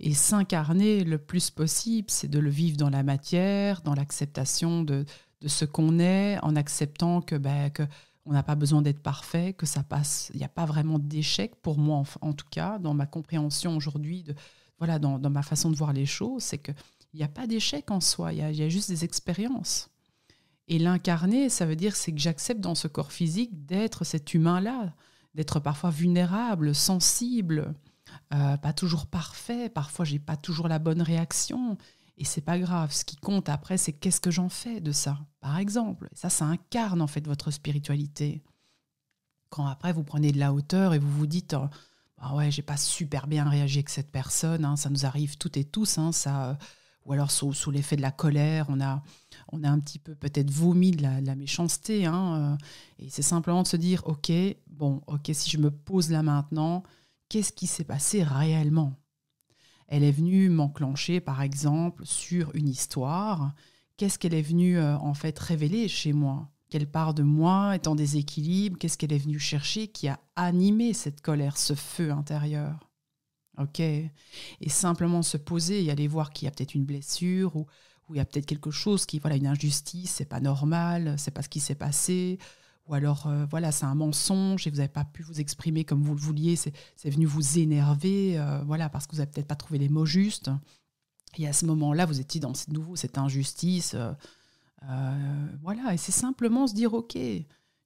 Et 0.00 0.14
s'incarner 0.14 1.04
le 1.04 1.18
plus 1.18 1.50
possible, 1.50 2.10
c'est 2.10 2.28
de 2.28 2.38
le 2.38 2.50
vivre 2.50 2.76
dans 2.76 2.90
la 2.90 3.02
matière, 3.02 3.82
dans 3.82 3.94
l'acceptation 3.94 4.82
de, 4.82 5.04
ce 5.44 5.64
qu'on 5.64 5.98
est, 5.98 6.38
en 6.42 6.56
acceptant 6.56 7.20
que, 7.20 7.34
ben, 7.34 7.70
on 8.24 8.32
n'a 8.32 8.42
pas 8.42 8.54
besoin 8.54 8.82
d'être 8.82 9.02
parfait, 9.02 9.52
que 9.52 9.66
ça 9.66 9.82
passe. 9.82 10.30
Il 10.34 10.38
n'y 10.38 10.44
a 10.44 10.48
pas 10.48 10.66
vraiment 10.66 10.98
d'échec 10.98 11.56
pour 11.56 11.78
moi, 11.78 12.04
en, 12.20 12.32
tout 12.32 12.46
cas, 12.50 12.78
dans 12.78 12.94
ma 12.94 13.06
compréhension 13.06 13.76
aujourd'hui, 13.76 14.24
voilà, 14.78 14.98
dans, 14.98 15.18
ma 15.18 15.42
façon 15.42 15.70
de 15.70 15.76
voir 15.76 15.92
les 15.92 16.06
choses, 16.06 16.42
c'est 16.42 16.58
qu'il 16.58 16.74
n'y 17.14 17.22
a 17.22 17.28
pas 17.28 17.46
d'échec 17.46 17.90
en 17.90 18.00
soi, 18.00 18.32
il 18.32 18.38
y, 18.38 18.62
a, 18.62 18.68
juste 18.68 18.88
des 18.88 19.04
expériences. 19.04 19.88
Et 20.68 20.78
l'incarner, 20.78 21.48
ça 21.48 21.66
veut 21.66 21.76
dire 21.76 21.96
c'est 21.96 22.12
que 22.12 22.20
j'accepte 22.20 22.60
dans 22.60 22.74
ce 22.74 22.88
corps 22.88 23.12
physique 23.12 23.66
d'être 23.66 24.04
cet 24.04 24.34
humain-là, 24.34 24.94
d'être 25.34 25.60
parfois 25.60 25.90
vulnérable, 25.90 26.74
sensible, 26.74 27.74
euh, 28.34 28.56
pas 28.56 28.72
toujours 28.72 29.06
parfait. 29.06 29.68
Parfois, 29.68 30.04
j'ai 30.04 30.18
pas 30.18 30.36
toujours 30.36 30.68
la 30.68 30.78
bonne 30.78 31.02
réaction. 31.02 31.76
Et 32.18 32.24
c'est 32.24 32.40
pas 32.40 32.58
grave. 32.58 32.92
Ce 32.92 33.04
qui 33.04 33.16
compte 33.16 33.48
après, 33.48 33.78
c'est 33.78 33.92
qu'est-ce 33.92 34.20
que 34.20 34.30
j'en 34.30 34.48
fais 34.48 34.80
de 34.80 34.92
ça, 34.92 35.18
par 35.40 35.58
exemple. 35.58 36.08
ça, 36.12 36.28
ça 36.30 36.44
incarne 36.44 37.02
en 37.02 37.06
fait 37.06 37.26
votre 37.26 37.50
spiritualité. 37.50 38.42
Quand 39.48 39.66
après 39.66 39.92
vous 39.92 40.04
prenez 40.04 40.32
de 40.32 40.38
la 40.38 40.52
hauteur 40.52 40.94
et 40.94 40.98
vous 40.98 41.10
vous 41.10 41.26
dites, 41.26 41.54
oh, 41.54 41.68
bah 42.18 42.32
ouais, 42.34 42.50
j'ai 42.50 42.62
pas 42.62 42.76
super 42.76 43.26
bien 43.26 43.48
réagi 43.48 43.78
avec 43.78 43.88
cette 43.88 44.10
personne. 44.10 44.64
Hein, 44.64 44.76
ça 44.76 44.90
nous 44.90 45.04
arrive 45.04 45.36
toutes 45.36 45.56
et 45.56 45.64
tous. 45.64 45.98
Hein, 45.98 46.12
ça, 46.12 46.50
euh, 46.50 46.54
ou 47.04 47.12
alors 47.12 47.30
sous, 47.30 47.70
l'effet 47.70 47.96
de 47.96 48.02
la 48.02 48.12
colère, 48.12 48.66
on 48.68 48.80
a, 48.80 49.02
on 49.50 49.64
a 49.64 49.68
un 49.68 49.80
petit 49.80 49.98
peu 49.98 50.14
peut-être 50.14 50.50
vomi 50.50 50.92
de 50.92 51.02
la, 51.02 51.34
méchanceté. 51.34 52.06
Hein, 52.06 52.58
euh, 53.00 53.04
et 53.04 53.10
c'est 53.10 53.22
simplement 53.22 53.62
de 53.62 53.68
se 53.68 53.76
dire, 53.76 54.02
ok, 54.06 54.30
bon, 54.68 55.02
ok, 55.06 55.30
si 55.32 55.50
je 55.50 55.58
me 55.58 55.70
pose 55.70 56.10
là 56.10 56.22
maintenant, 56.22 56.82
qu'est-ce 57.28 57.52
qui 57.52 57.66
s'est 57.66 57.84
passé 57.84 58.22
réellement? 58.22 58.94
Elle 59.88 60.04
est 60.04 60.12
venue 60.12 60.48
m'enclencher, 60.48 61.20
par 61.20 61.42
exemple, 61.42 62.06
sur 62.06 62.54
une 62.54 62.68
histoire. 62.68 63.52
Qu'est-ce 63.96 64.18
qu'elle 64.18 64.34
est 64.34 64.42
venue 64.42 64.78
euh, 64.78 64.96
en 64.96 65.14
fait 65.14 65.38
révéler 65.38 65.88
chez 65.88 66.12
moi? 66.12 66.48
Quelle 66.70 66.90
part 66.90 67.12
de 67.12 67.22
moi 67.22 67.74
est 67.74 67.86
en 67.86 67.94
déséquilibre? 67.94 68.78
Qu'est-ce 68.78 68.96
qu'elle 68.96 69.12
est 69.12 69.18
venue 69.18 69.38
chercher 69.38 69.88
qui 69.88 70.08
a 70.08 70.18
animé 70.36 70.94
cette 70.94 71.20
colère, 71.20 71.58
ce 71.58 71.74
feu 71.74 72.10
intérieur? 72.10 72.91
Ok 73.58 73.80
Et 73.80 74.10
simplement 74.68 75.22
se 75.22 75.36
poser 75.36 75.84
et 75.84 75.90
aller 75.90 76.08
voir 76.08 76.30
qu'il 76.30 76.46
y 76.46 76.48
a 76.48 76.50
peut-être 76.50 76.74
une 76.74 76.84
blessure 76.84 77.56
ou, 77.56 77.66
il 78.10 78.16
y 78.16 78.20
a 78.20 78.24
peut-être 78.26 78.46
quelque 78.46 78.70
chose 78.70 79.06
qui, 79.06 79.18
voilà, 79.20 79.36
une 79.36 79.46
injustice, 79.46 80.10
c'est 80.10 80.26
pas 80.26 80.40
normal, 80.40 81.14
c'est 81.16 81.30
pas 81.30 81.40
ce 81.40 81.48
qui 81.48 81.60
s'est 81.60 81.74
passé, 81.74 82.38
ou 82.86 82.94
alors 82.94 83.26
euh, 83.26 83.46
voilà, 83.50 83.72
c'est 83.72 83.86
un 83.86 83.94
mensonge 83.94 84.66
et 84.66 84.70
vous 84.70 84.76
n'avez 84.76 84.88
pas 84.88 85.04
pu 85.04 85.22
vous 85.22 85.40
exprimer 85.40 85.84
comme 85.84 86.02
vous 86.02 86.14
le 86.14 86.20
vouliez, 86.20 86.56
c'est 86.56 87.10
venu 87.10 87.24
vous 87.24 87.58
énerver, 87.58 88.38
euh, 88.38 88.62
voilà, 88.64 88.90
parce 88.90 89.06
que 89.06 89.12
vous 89.12 89.18
n'avez 89.18 89.30
peut-être 89.30 89.46
pas 89.46 89.56
trouvé 89.56 89.78
les 89.78 89.88
mots 89.88 90.04
justes. 90.04 90.50
Et 91.38 91.48
à 91.48 91.54
ce 91.54 91.64
moment-là, 91.66 92.04
vous 92.04 92.20
étiez 92.20 92.40
dans 92.40 92.52
nouveau 92.68 92.96
cette 92.96 93.16
injustice. 93.16 93.94
Euh, 93.94 95.46
voilà, 95.62 95.94
et 95.94 95.96
c'est 95.96 96.12
simplement 96.12 96.66
se 96.66 96.74
dire, 96.74 96.92
ok, 96.92 97.16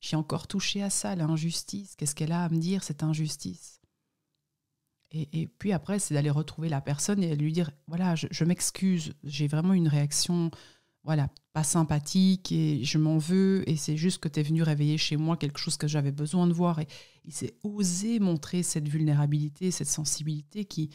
j'ai 0.00 0.16
encore 0.16 0.48
touché 0.48 0.82
à 0.82 0.90
ça, 0.90 1.14
l'injustice, 1.14 1.94
qu'est-ce 1.94 2.14
qu'elle 2.14 2.32
a 2.32 2.44
à 2.44 2.48
me 2.48 2.58
dire, 2.58 2.82
cette 2.82 3.02
injustice? 3.02 3.80
Et, 5.12 5.46
puis 5.46 5.72
après, 5.72 5.98
c'est 5.98 6.14
d'aller 6.14 6.30
retrouver 6.30 6.68
la 6.68 6.80
personne 6.80 7.22
et 7.22 7.36
lui 7.36 7.52
dire, 7.52 7.70
voilà, 7.86 8.16
je, 8.16 8.26
je 8.30 8.44
m'excuse, 8.44 9.14
j'ai 9.24 9.46
vraiment 9.46 9.72
une 9.72 9.88
réaction 9.88 10.50
voilà, 11.06 11.28
pas 11.52 11.62
sympathique 11.62 12.50
et 12.50 12.82
je 12.82 12.98
m'en 12.98 13.16
veux 13.16 13.62
et 13.70 13.76
c'est 13.76 13.96
juste 13.96 14.18
que 14.18 14.28
tu 14.28 14.40
es 14.40 14.42
venu 14.42 14.64
réveiller 14.64 14.98
chez 14.98 15.16
moi 15.16 15.36
quelque 15.36 15.60
chose 15.60 15.76
que 15.76 15.86
j'avais 15.86 16.10
besoin 16.10 16.48
de 16.48 16.52
voir. 16.52 16.80
Et 16.80 16.88
il 17.24 17.32
s'est 17.32 17.54
osé 17.62 18.18
montrer 18.18 18.64
cette 18.64 18.88
vulnérabilité, 18.88 19.70
cette 19.70 19.86
sensibilité 19.86 20.64
qui, 20.64 20.90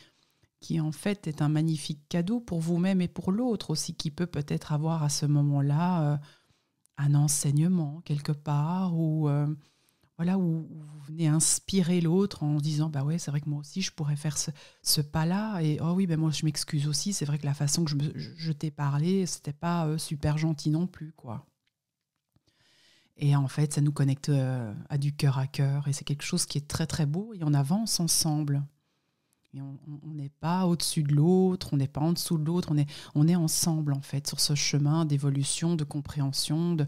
qui 0.59 0.81
en 0.81 0.91
fait 0.91 1.27
est 1.27 1.41
un 1.41 1.47
magnifique 1.47 2.01
cadeau 2.09 2.41
pour 2.41 2.59
vous-même 2.59 2.99
et 2.99 3.07
pour 3.07 3.31
l'autre 3.31 3.69
aussi 3.69 3.95
qui 3.95 4.11
peut 4.11 4.27
peut-être 4.27 4.73
avoir 4.73 5.01
à 5.01 5.09
ce 5.09 5.25
moment-là 5.25 6.03
euh, 6.03 6.17
un 6.97 7.15
enseignement 7.15 8.01
quelque 8.03 8.33
part 8.33 8.99
ou 8.99 9.29
euh, 9.29 9.47
voilà, 10.17 10.37
où, 10.37 10.67
vous 10.69 10.99
venez 11.07 11.27
inspirer 11.27 11.99
l'autre 12.01 12.43
en 12.43 12.57
disant 12.57 12.89
bah 12.89 13.03
ouais, 13.03 13.17
c'est 13.17 13.31
vrai 13.31 13.41
que 13.41 13.49
moi 13.49 13.59
aussi 13.59 13.81
je 13.81 13.91
pourrais 13.91 14.15
faire 14.15 14.37
ce, 14.37 15.01
pas-là. 15.01 15.61
Et 15.61 15.79
oh 15.81 15.93
oui, 15.93 16.07
ben 16.07 16.19
moi 16.19 16.31
je 16.31 16.45
m'excuse 16.45 16.87
aussi, 16.87 17.13
c'est 17.13 17.25
vrai 17.25 17.39
que 17.39 17.45
la 17.45 17.53
façon 17.53 17.83
que 17.83 17.91
je, 18.15 18.51
t'ai 18.51 18.71
parlé, 18.71 19.25
c'était 19.25 19.53
pas 19.53 19.87
euh, 19.87 19.97
super 19.97 20.37
gentil 20.37 20.69
non 20.69 20.87
plus 20.87 21.11
quoi. 21.13 21.45
Et 23.17 23.35
en 23.35 23.47
fait, 23.47 23.73
ça 23.73 23.81
nous 23.81 23.91
connecte 23.91 24.29
euh, 24.29 24.73
à 24.89 24.97
du 24.97 25.15
cœur 25.15 25.37
à 25.37 25.45
cœur. 25.45 25.87
Et 25.87 25.93
c'est 25.93 26.05
quelque 26.05 26.23
chose 26.23 26.45
qui 26.45 26.57
est 26.57 26.67
très 26.67 26.87
très 26.87 27.05
beau. 27.05 27.33
Et 27.35 27.43
on 27.43 27.53
avance 27.53 27.99
ensemble. 27.99 28.63
Et 29.53 29.61
on 29.61 29.77
n'est 30.05 30.29
pas 30.29 30.65
au-dessus 30.65 31.03
de 31.03 31.13
l'autre, 31.13 31.73
on 31.73 31.77
n'est 31.77 31.89
pas 31.89 31.99
en 31.99 32.13
dessous 32.13 32.37
de 32.37 32.45
l'autre, 32.45 32.69
on 32.71 32.77
est, 32.77 32.89
on 33.15 33.27
est 33.27 33.35
ensemble 33.35 33.93
en 33.93 34.01
fait 34.01 34.25
sur 34.25 34.39
ce 34.39 34.55
chemin 34.55 35.03
d'évolution, 35.03 35.75
de 35.75 35.83
compréhension, 35.83 36.73
de, 36.73 36.87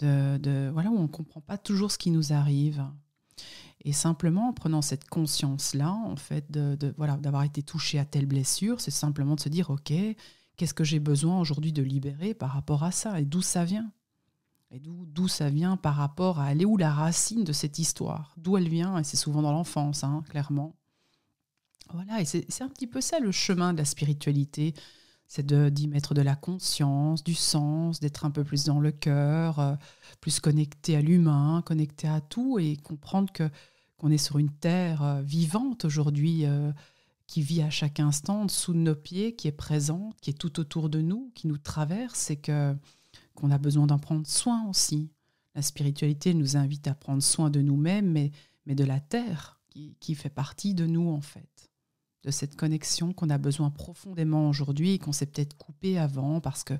de, 0.00 0.70
voilà, 0.72 0.90
où 0.90 0.96
on 0.96 1.02
ne 1.02 1.08
comprend 1.08 1.40
pas 1.40 1.58
toujours 1.58 1.90
ce 1.90 1.98
qui 1.98 2.10
nous 2.10 2.32
arrive. 2.32 2.84
Et 3.84 3.92
simplement 3.92 4.48
en 4.48 4.52
prenant 4.52 4.82
cette 4.82 5.08
conscience-là, 5.08 5.92
en 5.92 6.16
fait, 6.16 6.50
de, 6.50 6.94
voilà, 6.96 7.16
d'avoir 7.16 7.44
été 7.44 7.62
touché 7.62 7.98
à 7.98 8.04
telle 8.04 8.26
blessure, 8.26 8.80
c'est 8.80 8.90
simplement 8.90 9.36
de 9.36 9.40
se 9.40 9.48
dire, 9.48 9.70
OK, 9.70 9.92
qu'est-ce 10.56 10.74
que 10.74 10.84
j'ai 10.84 10.98
besoin 10.98 11.38
aujourd'hui 11.38 11.72
de 11.72 11.82
libérer 11.82 12.34
par 12.34 12.50
rapport 12.50 12.82
à 12.82 12.90
ça? 12.90 13.20
Et 13.20 13.24
d'où 13.24 13.42
ça 13.42 13.64
vient? 13.64 13.92
Et 14.72 14.80
d'où, 14.80 15.06
d'où 15.06 15.28
ça 15.28 15.50
vient 15.50 15.76
par 15.76 15.94
rapport 15.94 16.40
à 16.40 16.46
aller 16.46 16.64
où 16.64 16.76
la 16.76 16.92
racine 16.92 17.44
de 17.44 17.52
cette 17.52 17.78
histoire? 17.78 18.34
D'où 18.36 18.56
elle 18.56 18.68
vient? 18.68 18.98
Et 18.98 19.04
c'est 19.04 19.16
souvent 19.16 19.42
dans 19.42 19.52
l'enfance, 19.52 20.02
hein, 20.02 20.24
clairement. 20.28 20.74
Voilà, 21.92 22.20
et 22.20 22.24
c'est, 22.24 22.44
c'est 22.48 22.64
un 22.64 22.68
petit 22.68 22.88
peu 22.88 23.00
ça 23.00 23.20
le 23.20 23.30
chemin 23.30 23.72
de 23.72 23.78
la 23.78 23.84
spiritualité 23.84 24.74
c'est 25.26 25.46
d'y 25.46 25.88
mettre 25.88 26.14
de 26.14 26.22
la 26.22 26.36
conscience, 26.36 27.24
du 27.24 27.34
sens, 27.34 28.00
d'être 28.00 28.24
un 28.24 28.30
peu 28.30 28.44
plus 28.44 28.64
dans 28.64 28.80
le 28.80 28.92
cœur, 28.92 29.58
euh, 29.58 29.74
plus 30.20 30.40
connecté 30.40 30.96
à 30.96 31.00
l'humain, 31.00 31.62
connecté 31.66 32.06
à 32.08 32.20
tout 32.20 32.58
et 32.58 32.76
comprendre 32.76 33.32
que 33.32 33.50
qu'on 33.98 34.10
est 34.10 34.18
sur 34.18 34.38
une 34.38 34.52
terre 34.52 35.02
euh, 35.02 35.22
vivante 35.22 35.84
aujourd'hui 35.84 36.44
euh, 36.44 36.70
qui 37.26 37.42
vit 37.42 37.62
à 37.62 37.70
chaque 37.70 37.98
instant 37.98 38.46
sous 38.46 38.74
nos 38.74 38.94
pieds, 38.94 39.34
qui 39.34 39.48
est 39.48 39.52
présente, 39.52 40.20
qui 40.20 40.30
est 40.30 40.38
tout 40.38 40.60
autour 40.60 40.90
de 40.90 41.00
nous, 41.00 41.32
qui 41.34 41.48
nous 41.48 41.58
traverse 41.58 42.30
et 42.30 42.36
que 42.36 42.76
qu'on 43.34 43.50
a 43.50 43.58
besoin 43.58 43.86
d'en 43.86 43.98
prendre 43.98 44.26
soin 44.26 44.66
aussi. 44.68 45.10
La 45.54 45.62
spiritualité 45.62 46.34
nous 46.34 46.56
invite 46.56 46.86
à 46.88 46.94
prendre 46.94 47.22
soin 47.22 47.50
de 47.50 47.60
nous-mêmes, 47.60 48.10
mais, 48.10 48.30
mais 48.64 48.74
de 48.74 48.84
la 48.84 49.00
terre 49.00 49.60
qui, 49.68 49.96
qui 50.00 50.14
fait 50.14 50.30
partie 50.30 50.74
de 50.74 50.86
nous 50.86 51.10
en 51.10 51.20
fait 51.20 51.70
de 52.26 52.32
cette 52.32 52.56
connexion 52.56 53.12
qu'on 53.12 53.30
a 53.30 53.38
besoin 53.38 53.70
profondément 53.70 54.48
aujourd'hui 54.48 54.94
et 54.94 54.98
qu'on 54.98 55.12
s'est 55.12 55.26
peut-être 55.26 55.56
coupé 55.56 55.96
avant 55.96 56.40
parce 56.40 56.64
que 56.64 56.74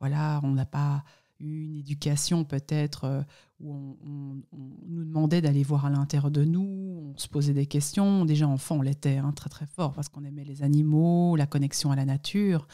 voilà, 0.00 0.40
on 0.42 0.52
n'a 0.52 0.64
pas 0.64 1.04
eu 1.38 1.64
une 1.64 1.76
éducation 1.76 2.44
peut-être 2.44 3.04
euh, 3.04 3.22
où 3.60 3.74
on, 3.74 4.42
nous 4.88 5.04
demandait 5.04 5.42
d'aller 5.42 5.62
voir 5.62 5.84
à 5.84 5.90
l'intérieur 5.90 6.30
de 6.30 6.44
nous, 6.44 7.12
on 7.14 7.18
se 7.18 7.28
posait 7.28 7.52
des 7.52 7.66
questions. 7.66 8.24
Déjà 8.24 8.48
enfant, 8.48 8.76
on 8.76 8.82
l'était 8.82 9.18
hein, 9.18 9.32
très 9.32 9.50
très 9.50 9.66
fort 9.66 9.92
parce 9.92 10.08
qu'on 10.08 10.24
aimait 10.24 10.44
les 10.44 10.62
animaux, 10.62 11.36
la 11.36 11.46
connexion 11.46 11.90
à 11.90 11.96
la 11.96 12.06
nature. 12.06 12.66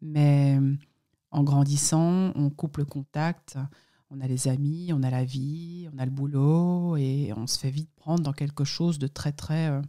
Mais 0.00 0.60
en 1.32 1.42
grandissant, 1.42 2.30
on 2.36 2.50
coupe 2.50 2.76
le 2.76 2.84
contact. 2.84 3.58
On 4.10 4.20
a 4.20 4.28
les 4.28 4.46
amis, 4.46 4.92
on 4.92 5.02
a 5.02 5.10
la 5.10 5.24
vie, 5.24 5.88
on 5.92 5.98
a 5.98 6.04
le 6.04 6.10
boulot 6.12 6.96
et 6.96 7.32
on 7.36 7.48
se 7.48 7.58
fait 7.58 7.70
vite 7.70 7.90
prendre 7.96 8.22
dans 8.22 8.32
quelque 8.32 8.62
chose 8.62 9.00
de 9.00 9.08
très 9.08 9.32
très 9.32 9.70
euh, 9.70 9.82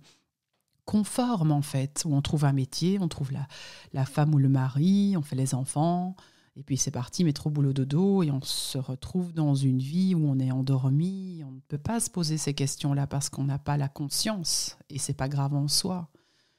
conforme 0.85 1.51
en 1.51 1.61
fait, 1.61 2.03
où 2.05 2.15
on 2.15 2.21
trouve 2.21 2.45
un 2.45 2.53
métier, 2.53 2.99
on 2.99 3.07
trouve 3.07 3.31
la, 3.31 3.47
la 3.93 4.05
femme 4.05 4.33
ou 4.33 4.37
le 4.37 4.49
mari, 4.49 5.15
on 5.17 5.21
fait 5.21 5.35
les 5.35 5.53
enfants, 5.53 6.15
et 6.57 6.63
puis 6.63 6.77
c'est 6.77 6.91
parti, 6.91 7.23
métro, 7.23 7.49
boulot, 7.49 7.73
dodo, 7.73 8.23
et 8.23 8.31
on 8.31 8.41
se 8.41 8.77
retrouve 8.77 9.33
dans 9.33 9.55
une 9.55 9.79
vie 9.79 10.15
où 10.15 10.25
on 10.25 10.39
est 10.39 10.51
endormi, 10.51 11.43
on 11.45 11.51
ne 11.51 11.59
peut 11.67 11.77
pas 11.77 11.99
se 11.99 12.09
poser 12.09 12.37
ces 12.37 12.53
questions-là 12.53 13.07
parce 13.07 13.29
qu'on 13.29 13.43
n'a 13.43 13.59
pas 13.59 13.77
la 13.77 13.89
conscience, 13.89 14.77
et 14.89 14.97
c'est 14.97 15.13
pas 15.13 15.27
grave 15.27 15.53
en 15.53 15.67
soi, 15.67 16.09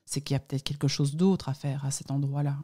c'est 0.05 0.21
qu'il 0.21 0.35
y 0.35 0.37
a 0.37 0.41
peut-être 0.41 0.65
quelque 0.65 0.89
chose 0.89 1.17
d'autre 1.17 1.49
à 1.49 1.55
faire 1.55 1.85
à 1.85 1.91
cet 1.91 2.11
endroit-là. 2.11 2.59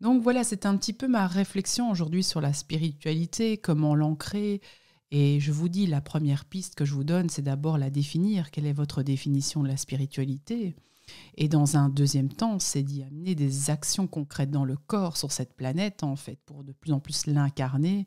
Donc 0.00 0.22
voilà, 0.22 0.44
c'est 0.44 0.66
un 0.66 0.76
petit 0.76 0.92
peu 0.92 1.08
ma 1.08 1.26
réflexion 1.26 1.90
aujourd'hui 1.90 2.24
sur 2.24 2.40
la 2.40 2.52
spiritualité, 2.52 3.56
comment 3.56 3.94
l'ancrer, 3.94 4.60
et 5.14 5.40
je 5.40 5.52
vous 5.52 5.68
dis, 5.68 5.86
la 5.86 6.00
première 6.00 6.46
piste 6.46 6.74
que 6.74 6.86
je 6.86 6.94
vous 6.94 7.04
donne, 7.04 7.28
c'est 7.28 7.42
d'abord 7.42 7.76
la 7.76 7.90
définir. 7.90 8.50
Quelle 8.50 8.64
est 8.64 8.72
votre 8.72 9.02
définition 9.02 9.62
de 9.62 9.68
la 9.68 9.76
spiritualité? 9.76 10.74
Et 11.36 11.48
dans 11.48 11.76
un 11.76 11.90
deuxième 11.90 12.32
temps, 12.32 12.58
c'est 12.58 12.82
d'y 12.82 13.02
amener 13.02 13.34
des 13.34 13.68
actions 13.68 14.06
concrètes 14.06 14.50
dans 14.50 14.64
le 14.64 14.78
corps 14.78 15.18
sur 15.18 15.30
cette 15.30 15.52
planète, 15.52 16.02
en 16.02 16.16
fait, 16.16 16.38
pour 16.46 16.64
de 16.64 16.72
plus 16.72 16.92
en 16.92 16.98
plus 16.98 17.26
l'incarner 17.26 18.06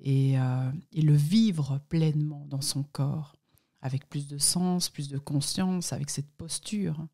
et, 0.00 0.40
euh, 0.40 0.72
le 0.92 1.14
vivre 1.14 1.80
pleinement 1.88 2.44
dans 2.48 2.62
son 2.62 2.82
corps, 2.82 3.36
avec 3.80 4.08
plus 4.08 4.26
de 4.26 4.38
sens, 4.38 4.88
plus 4.88 5.08
de 5.08 5.18
conscience, 5.18 5.92
avec 5.92 6.10
cette 6.10 6.32
posture. 6.32 7.06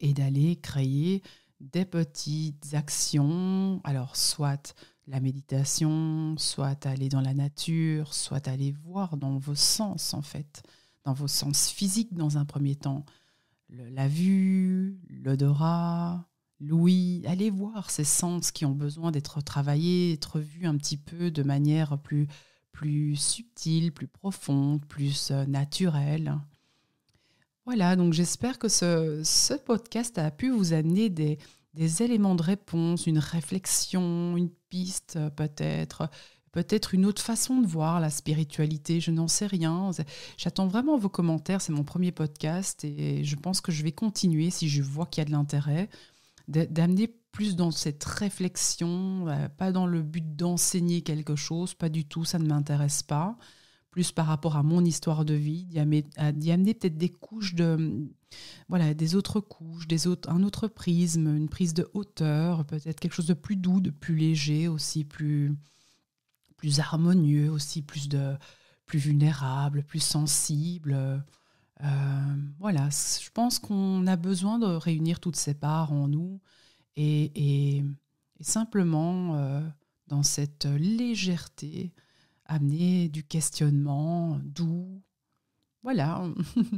Et 0.00 0.12
d'aller 0.12 0.56
créer 0.56 1.22
des 1.60 1.86
petites 1.86 2.74
actions, 2.74 3.80
alors 3.84 4.16
soit 4.16 4.74
la 5.08 5.20
méditation, 5.20 6.36
soit 6.36 6.86
aller 6.86 7.08
dans 7.08 7.20
la 7.20 7.34
nature, 7.34 8.14
soit 8.14 8.46
aller 8.46 8.72
voir 8.84 9.16
dans 9.16 9.38
vos 9.38 9.54
sens 9.54 10.14
en 10.14 10.22
fait, 10.22 10.62
dans 11.04 11.14
vos 11.14 11.28
sens 11.28 11.70
physiques 11.70 12.14
dans 12.14 12.38
un 12.38 12.44
premier 12.44 12.76
temps, 12.76 13.04
la 13.70 14.08
vue, 14.08 14.98
l'odorat, 15.08 16.28
l'ouïe, 16.60 17.22
allez 17.26 17.50
voir 17.50 17.90
ces 17.90 18.04
sens 18.04 18.50
qui 18.50 18.64
ont 18.64 18.74
besoin 18.74 19.10
d'être 19.10 19.40
travaillés, 19.42 20.12
d'être 20.12 20.40
vus 20.40 20.66
un 20.66 20.76
petit 20.76 20.96
peu 20.96 21.30
de 21.30 21.42
manière 21.42 21.98
plus 21.98 22.28
plus 22.78 23.16
subtile, 23.16 23.90
plus 23.90 24.06
profonde, 24.06 24.84
plus 24.86 25.32
euh, 25.32 25.44
naturelle. 25.46 26.38
Voilà, 27.66 27.96
donc 27.96 28.12
j'espère 28.12 28.60
que 28.60 28.68
ce, 28.68 29.56
podcast 29.64 30.16
a 30.16 30.30
pu 30.30 30.50
vous 30.50 30.72
amener 30.72 31.10
des, 31.10 31.38
des 31.74 32.02
éléments 32.02 32.34
de 32.34 32.42
réponse, 32.42 33.06
une 33.06 33.18
réflexion, 33.18 34.36
une 34.36 34.50
piste 34.68 35.16
euh, 35.16 35.30
peut-être, 35.30 36.10
peut-être 36.52 36.94
une 36.94 37.06
autre 37.06 37.22
façon 37.22 37.60
de 37.60 37.66
voir 37.66 38.00
la 38.00 38.10
spiritualité, 38.10 39.00
je 39.00 39.10
n'en 39.10 39.28
sais 39.28 39.46
rien. 39.46 39.90
J'attends 40.36 40.66
vraiment 40.66 40.98
vos 40.98 41.08
commentaires, 41.08 41.60
c'est 41.60 41.72
mon 41.72 41.84
premier 41.84 42.12
podcast 42.12 42.84
et 42.84 43.22
je 43.24 43.36
pense 43.36 43.60
que 43.60 43.72
je 43.72 43.82
vais 43.82 43.92
continuer 43.92 44.50
si 44.50 44.68
je 44.68 44.82
vois 44.82 45.06
qu'il 45.06 45.20
y 45.20 45.22
a 45.22 45.26
de 45.26 45.32
l'intérêt, 45.32 45.88
d'amener 46.48 47.08
plus 47.32 47.56
dans 47.56 47.70
cette 47.70 48.02
réflexion, 48.04 49.28
euh, 49.28 49.48
pas 49.48 49.70
dans 49.70 49.86
le 49.86 50.02
but 50.02 50.34
d'enseigner 50.34 51.02
quelque 51.02 51.36
chose, 51.36 51.74
pas 51.74 51.88
du 51.88 52.04
tout, 52.04 52.24
ça 52.24 52.38
ne 52.38 52.46
m'intéresse 52.46 53.02
pas, 53.02 53.36
plus 53.98 54.12
par 54.12 54.26
rapport 54.26 54.54
à 54.54 54.62
mon 54.62 54.84
histoire 54.84 55.24
de 55.24 55.34
vie, 55.34 55.64
d'y 55.64 55.80
amener, 55.80 56.72
peut-être 56.72 56.96
des 56.96 57.08
couches 57.08 57.56
de, 57.56 58.06
voilà, 58.68 58.94
des 58.94 59.16
autres 59.16 59.40
couches, 59.40 59.88
des 59.88 60.06
autres, 60.06 60.30
un 60.30 60.44
autre 60.44 60.68
prisme, 60.68 61.26
une 61.36 61.48
prise 61.48 61.74
de 61.74 61.90
hauteur, 61.94 62.64
peut-être 62.64 63.00
quelque 63.00 63.14
chose 63.14 63.26
de 63.26 63.34
plus 63.34 63.56
doux, 63.56 63.80
de 63.80 63.90
plus 63.90 64.14
léger 64.14 64.68
aussi, 64.68 65.02
plus, 65.02 65.52
plus 66.56 66.78
harmonieux 66.78 67.50
aussi, 67.50 67.82
plus 67.82 68.08
de 68.08 68.36
plus 68.86 69.00
vulnérable, 69.00 69.82
plus 69.82 69.98
sensible. 69.98 70.92
Euh, 71.82 72.36
voilà, 72.60 72.90
je 72.90 73.30
pense 73.34 73.58
qu'on 73.58 74.06
a 74.06 74.14
besoin 74.14 74.60
de 74.60 74.66
réunir 74.66 75.18
toutes 75.18 75.34
ces 75.34 75.54
parts 75.54 75.92
en 75.92 76.06
nous 76.06 76.40
et, 76.94 77.82
simplement 78.42 79.34
euh, 79.34 79.60
dans 80.06 80.22
cette 80.22 80.66
légèreté 80.66 81.92
amener 82.48 83.08
du 83.08 83.22
questionnement 83.22 84.40
doux. 84.42 85.02
Voilà, 85.82 86.24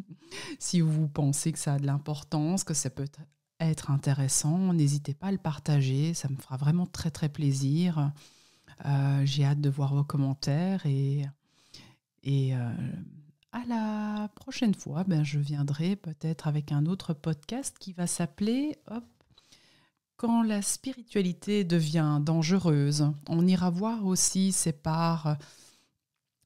si 0.59 0.80
vous 0.80 1.09
pensez 1.09 1.52
que 1.52 1.59
ça 1.59 1.74
a 1.74 1.78
de 1.78 1.87
l'importance, 1.87 2.64
que 2.64 2.74
ça 2.74 2.90
peut 2.90 3.09
être 3.59 3.90
intéressant, 3.90 4.74
n'hésitez 4.74 5.14
pas 5.14 5.28
à 5.28 5.33
le 5.33 5.38
partager, 5.38 6.12
ça 6.14 6.28
me 6.28 6.37
fera 6.37 6.56
vraiment 6.56 6.87
très 6.87 7.11
très 7.11 7.28
plaisir. 7.28 8.12
Euh, 8.85 9.22
j'ai 9.24 9.44
hâte 9.44 9.61
de 9.61 9.70
voir 9.70 9.94
vos 9.94 10.04
commentaires 10.04 10.85
et, 10.87 11.24
et 12.22 12.54
euh, 12.54 12.72
à 13.52 13.64
la 13.66 14.28
prochaine 14.35 14.74
fois, 14.74 15.04
ben, 15.04 15.24
je 15.24 15.38
viendrai 15.38 15.96
peut-être 15.96 16.46
avec 16.46 16.72
un 16.72 16.87
autre 16.87 17.14
podcast 17.14 17.76
qui 17.78 17.92
va 17.92 18.06
s'appeler 18.06 18.76
Quand 20.16 20.42
la 20.42 20.62
spiritualité 20.62 21.64
devient 21.64 22.20
dangereuse. 22.20 23.11
On 23.28 23.46
ira 23.46 23.70
voir 23.70 24.04
aussi 24.06 24.52
ces 24.52 24.72
parts 24.72 25.37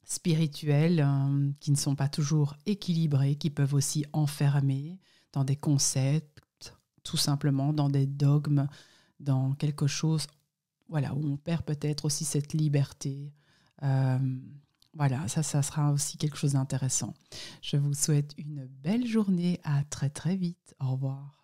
spirituelles 0.05 1.01
euh, 1.01 1.51
qui 1.61 1.71
ne 1.71 1.77
sont 1.77 1.95
pas 1.95 2.09
toujours 2.09 2.57
équilibrées, 2.67 3.37
qui 3.37 3.51
peuvent 3.51 3.75
aussi 3.75 4.05
enfermer 4.13 4.99
dans 5.33 5.45
des 5.45 5.57
concepts, 5.57 6.75
tout 7.03 7.17
simplement 7.17 7.73
dans 7.73 7.89
des 7.89 8.07
dogmes, 8.07 8.67
dans 9.21 9.53
quelque 9.53 9.87
chose 9.87 10.27
voilà, 10.89 11.15
où 11.15 11.27
on 11.27 11.37
perd 11.37 11.65
peut-être 11.65 12.05
aussi 12.05 12.25
cette 12.25 12.53
liberté. 12.53 13.33
Euh, 13.83 14.19
voilà, 14.95 15.27
ça, 15.29 15.43
ça 15.43 15.63
sera 15.63 15.93
aussi 15.93 16.19
quelque 16.19 16.37
chose 16.37 16.53
d'intéressant. 16.53 17.15
Je 17.63 17.77
vous 17.77 17.95
souhaite 17.95 18.33
une 18.39 18.67
belle 18.67 19.07
journée. 19.07 19.61
À 19.65 19.83
très 19.85 20.11
très 20.11 20.37
vite. 20.37 20.75
Au 20.79 20.93
revoir. 20.93 21.44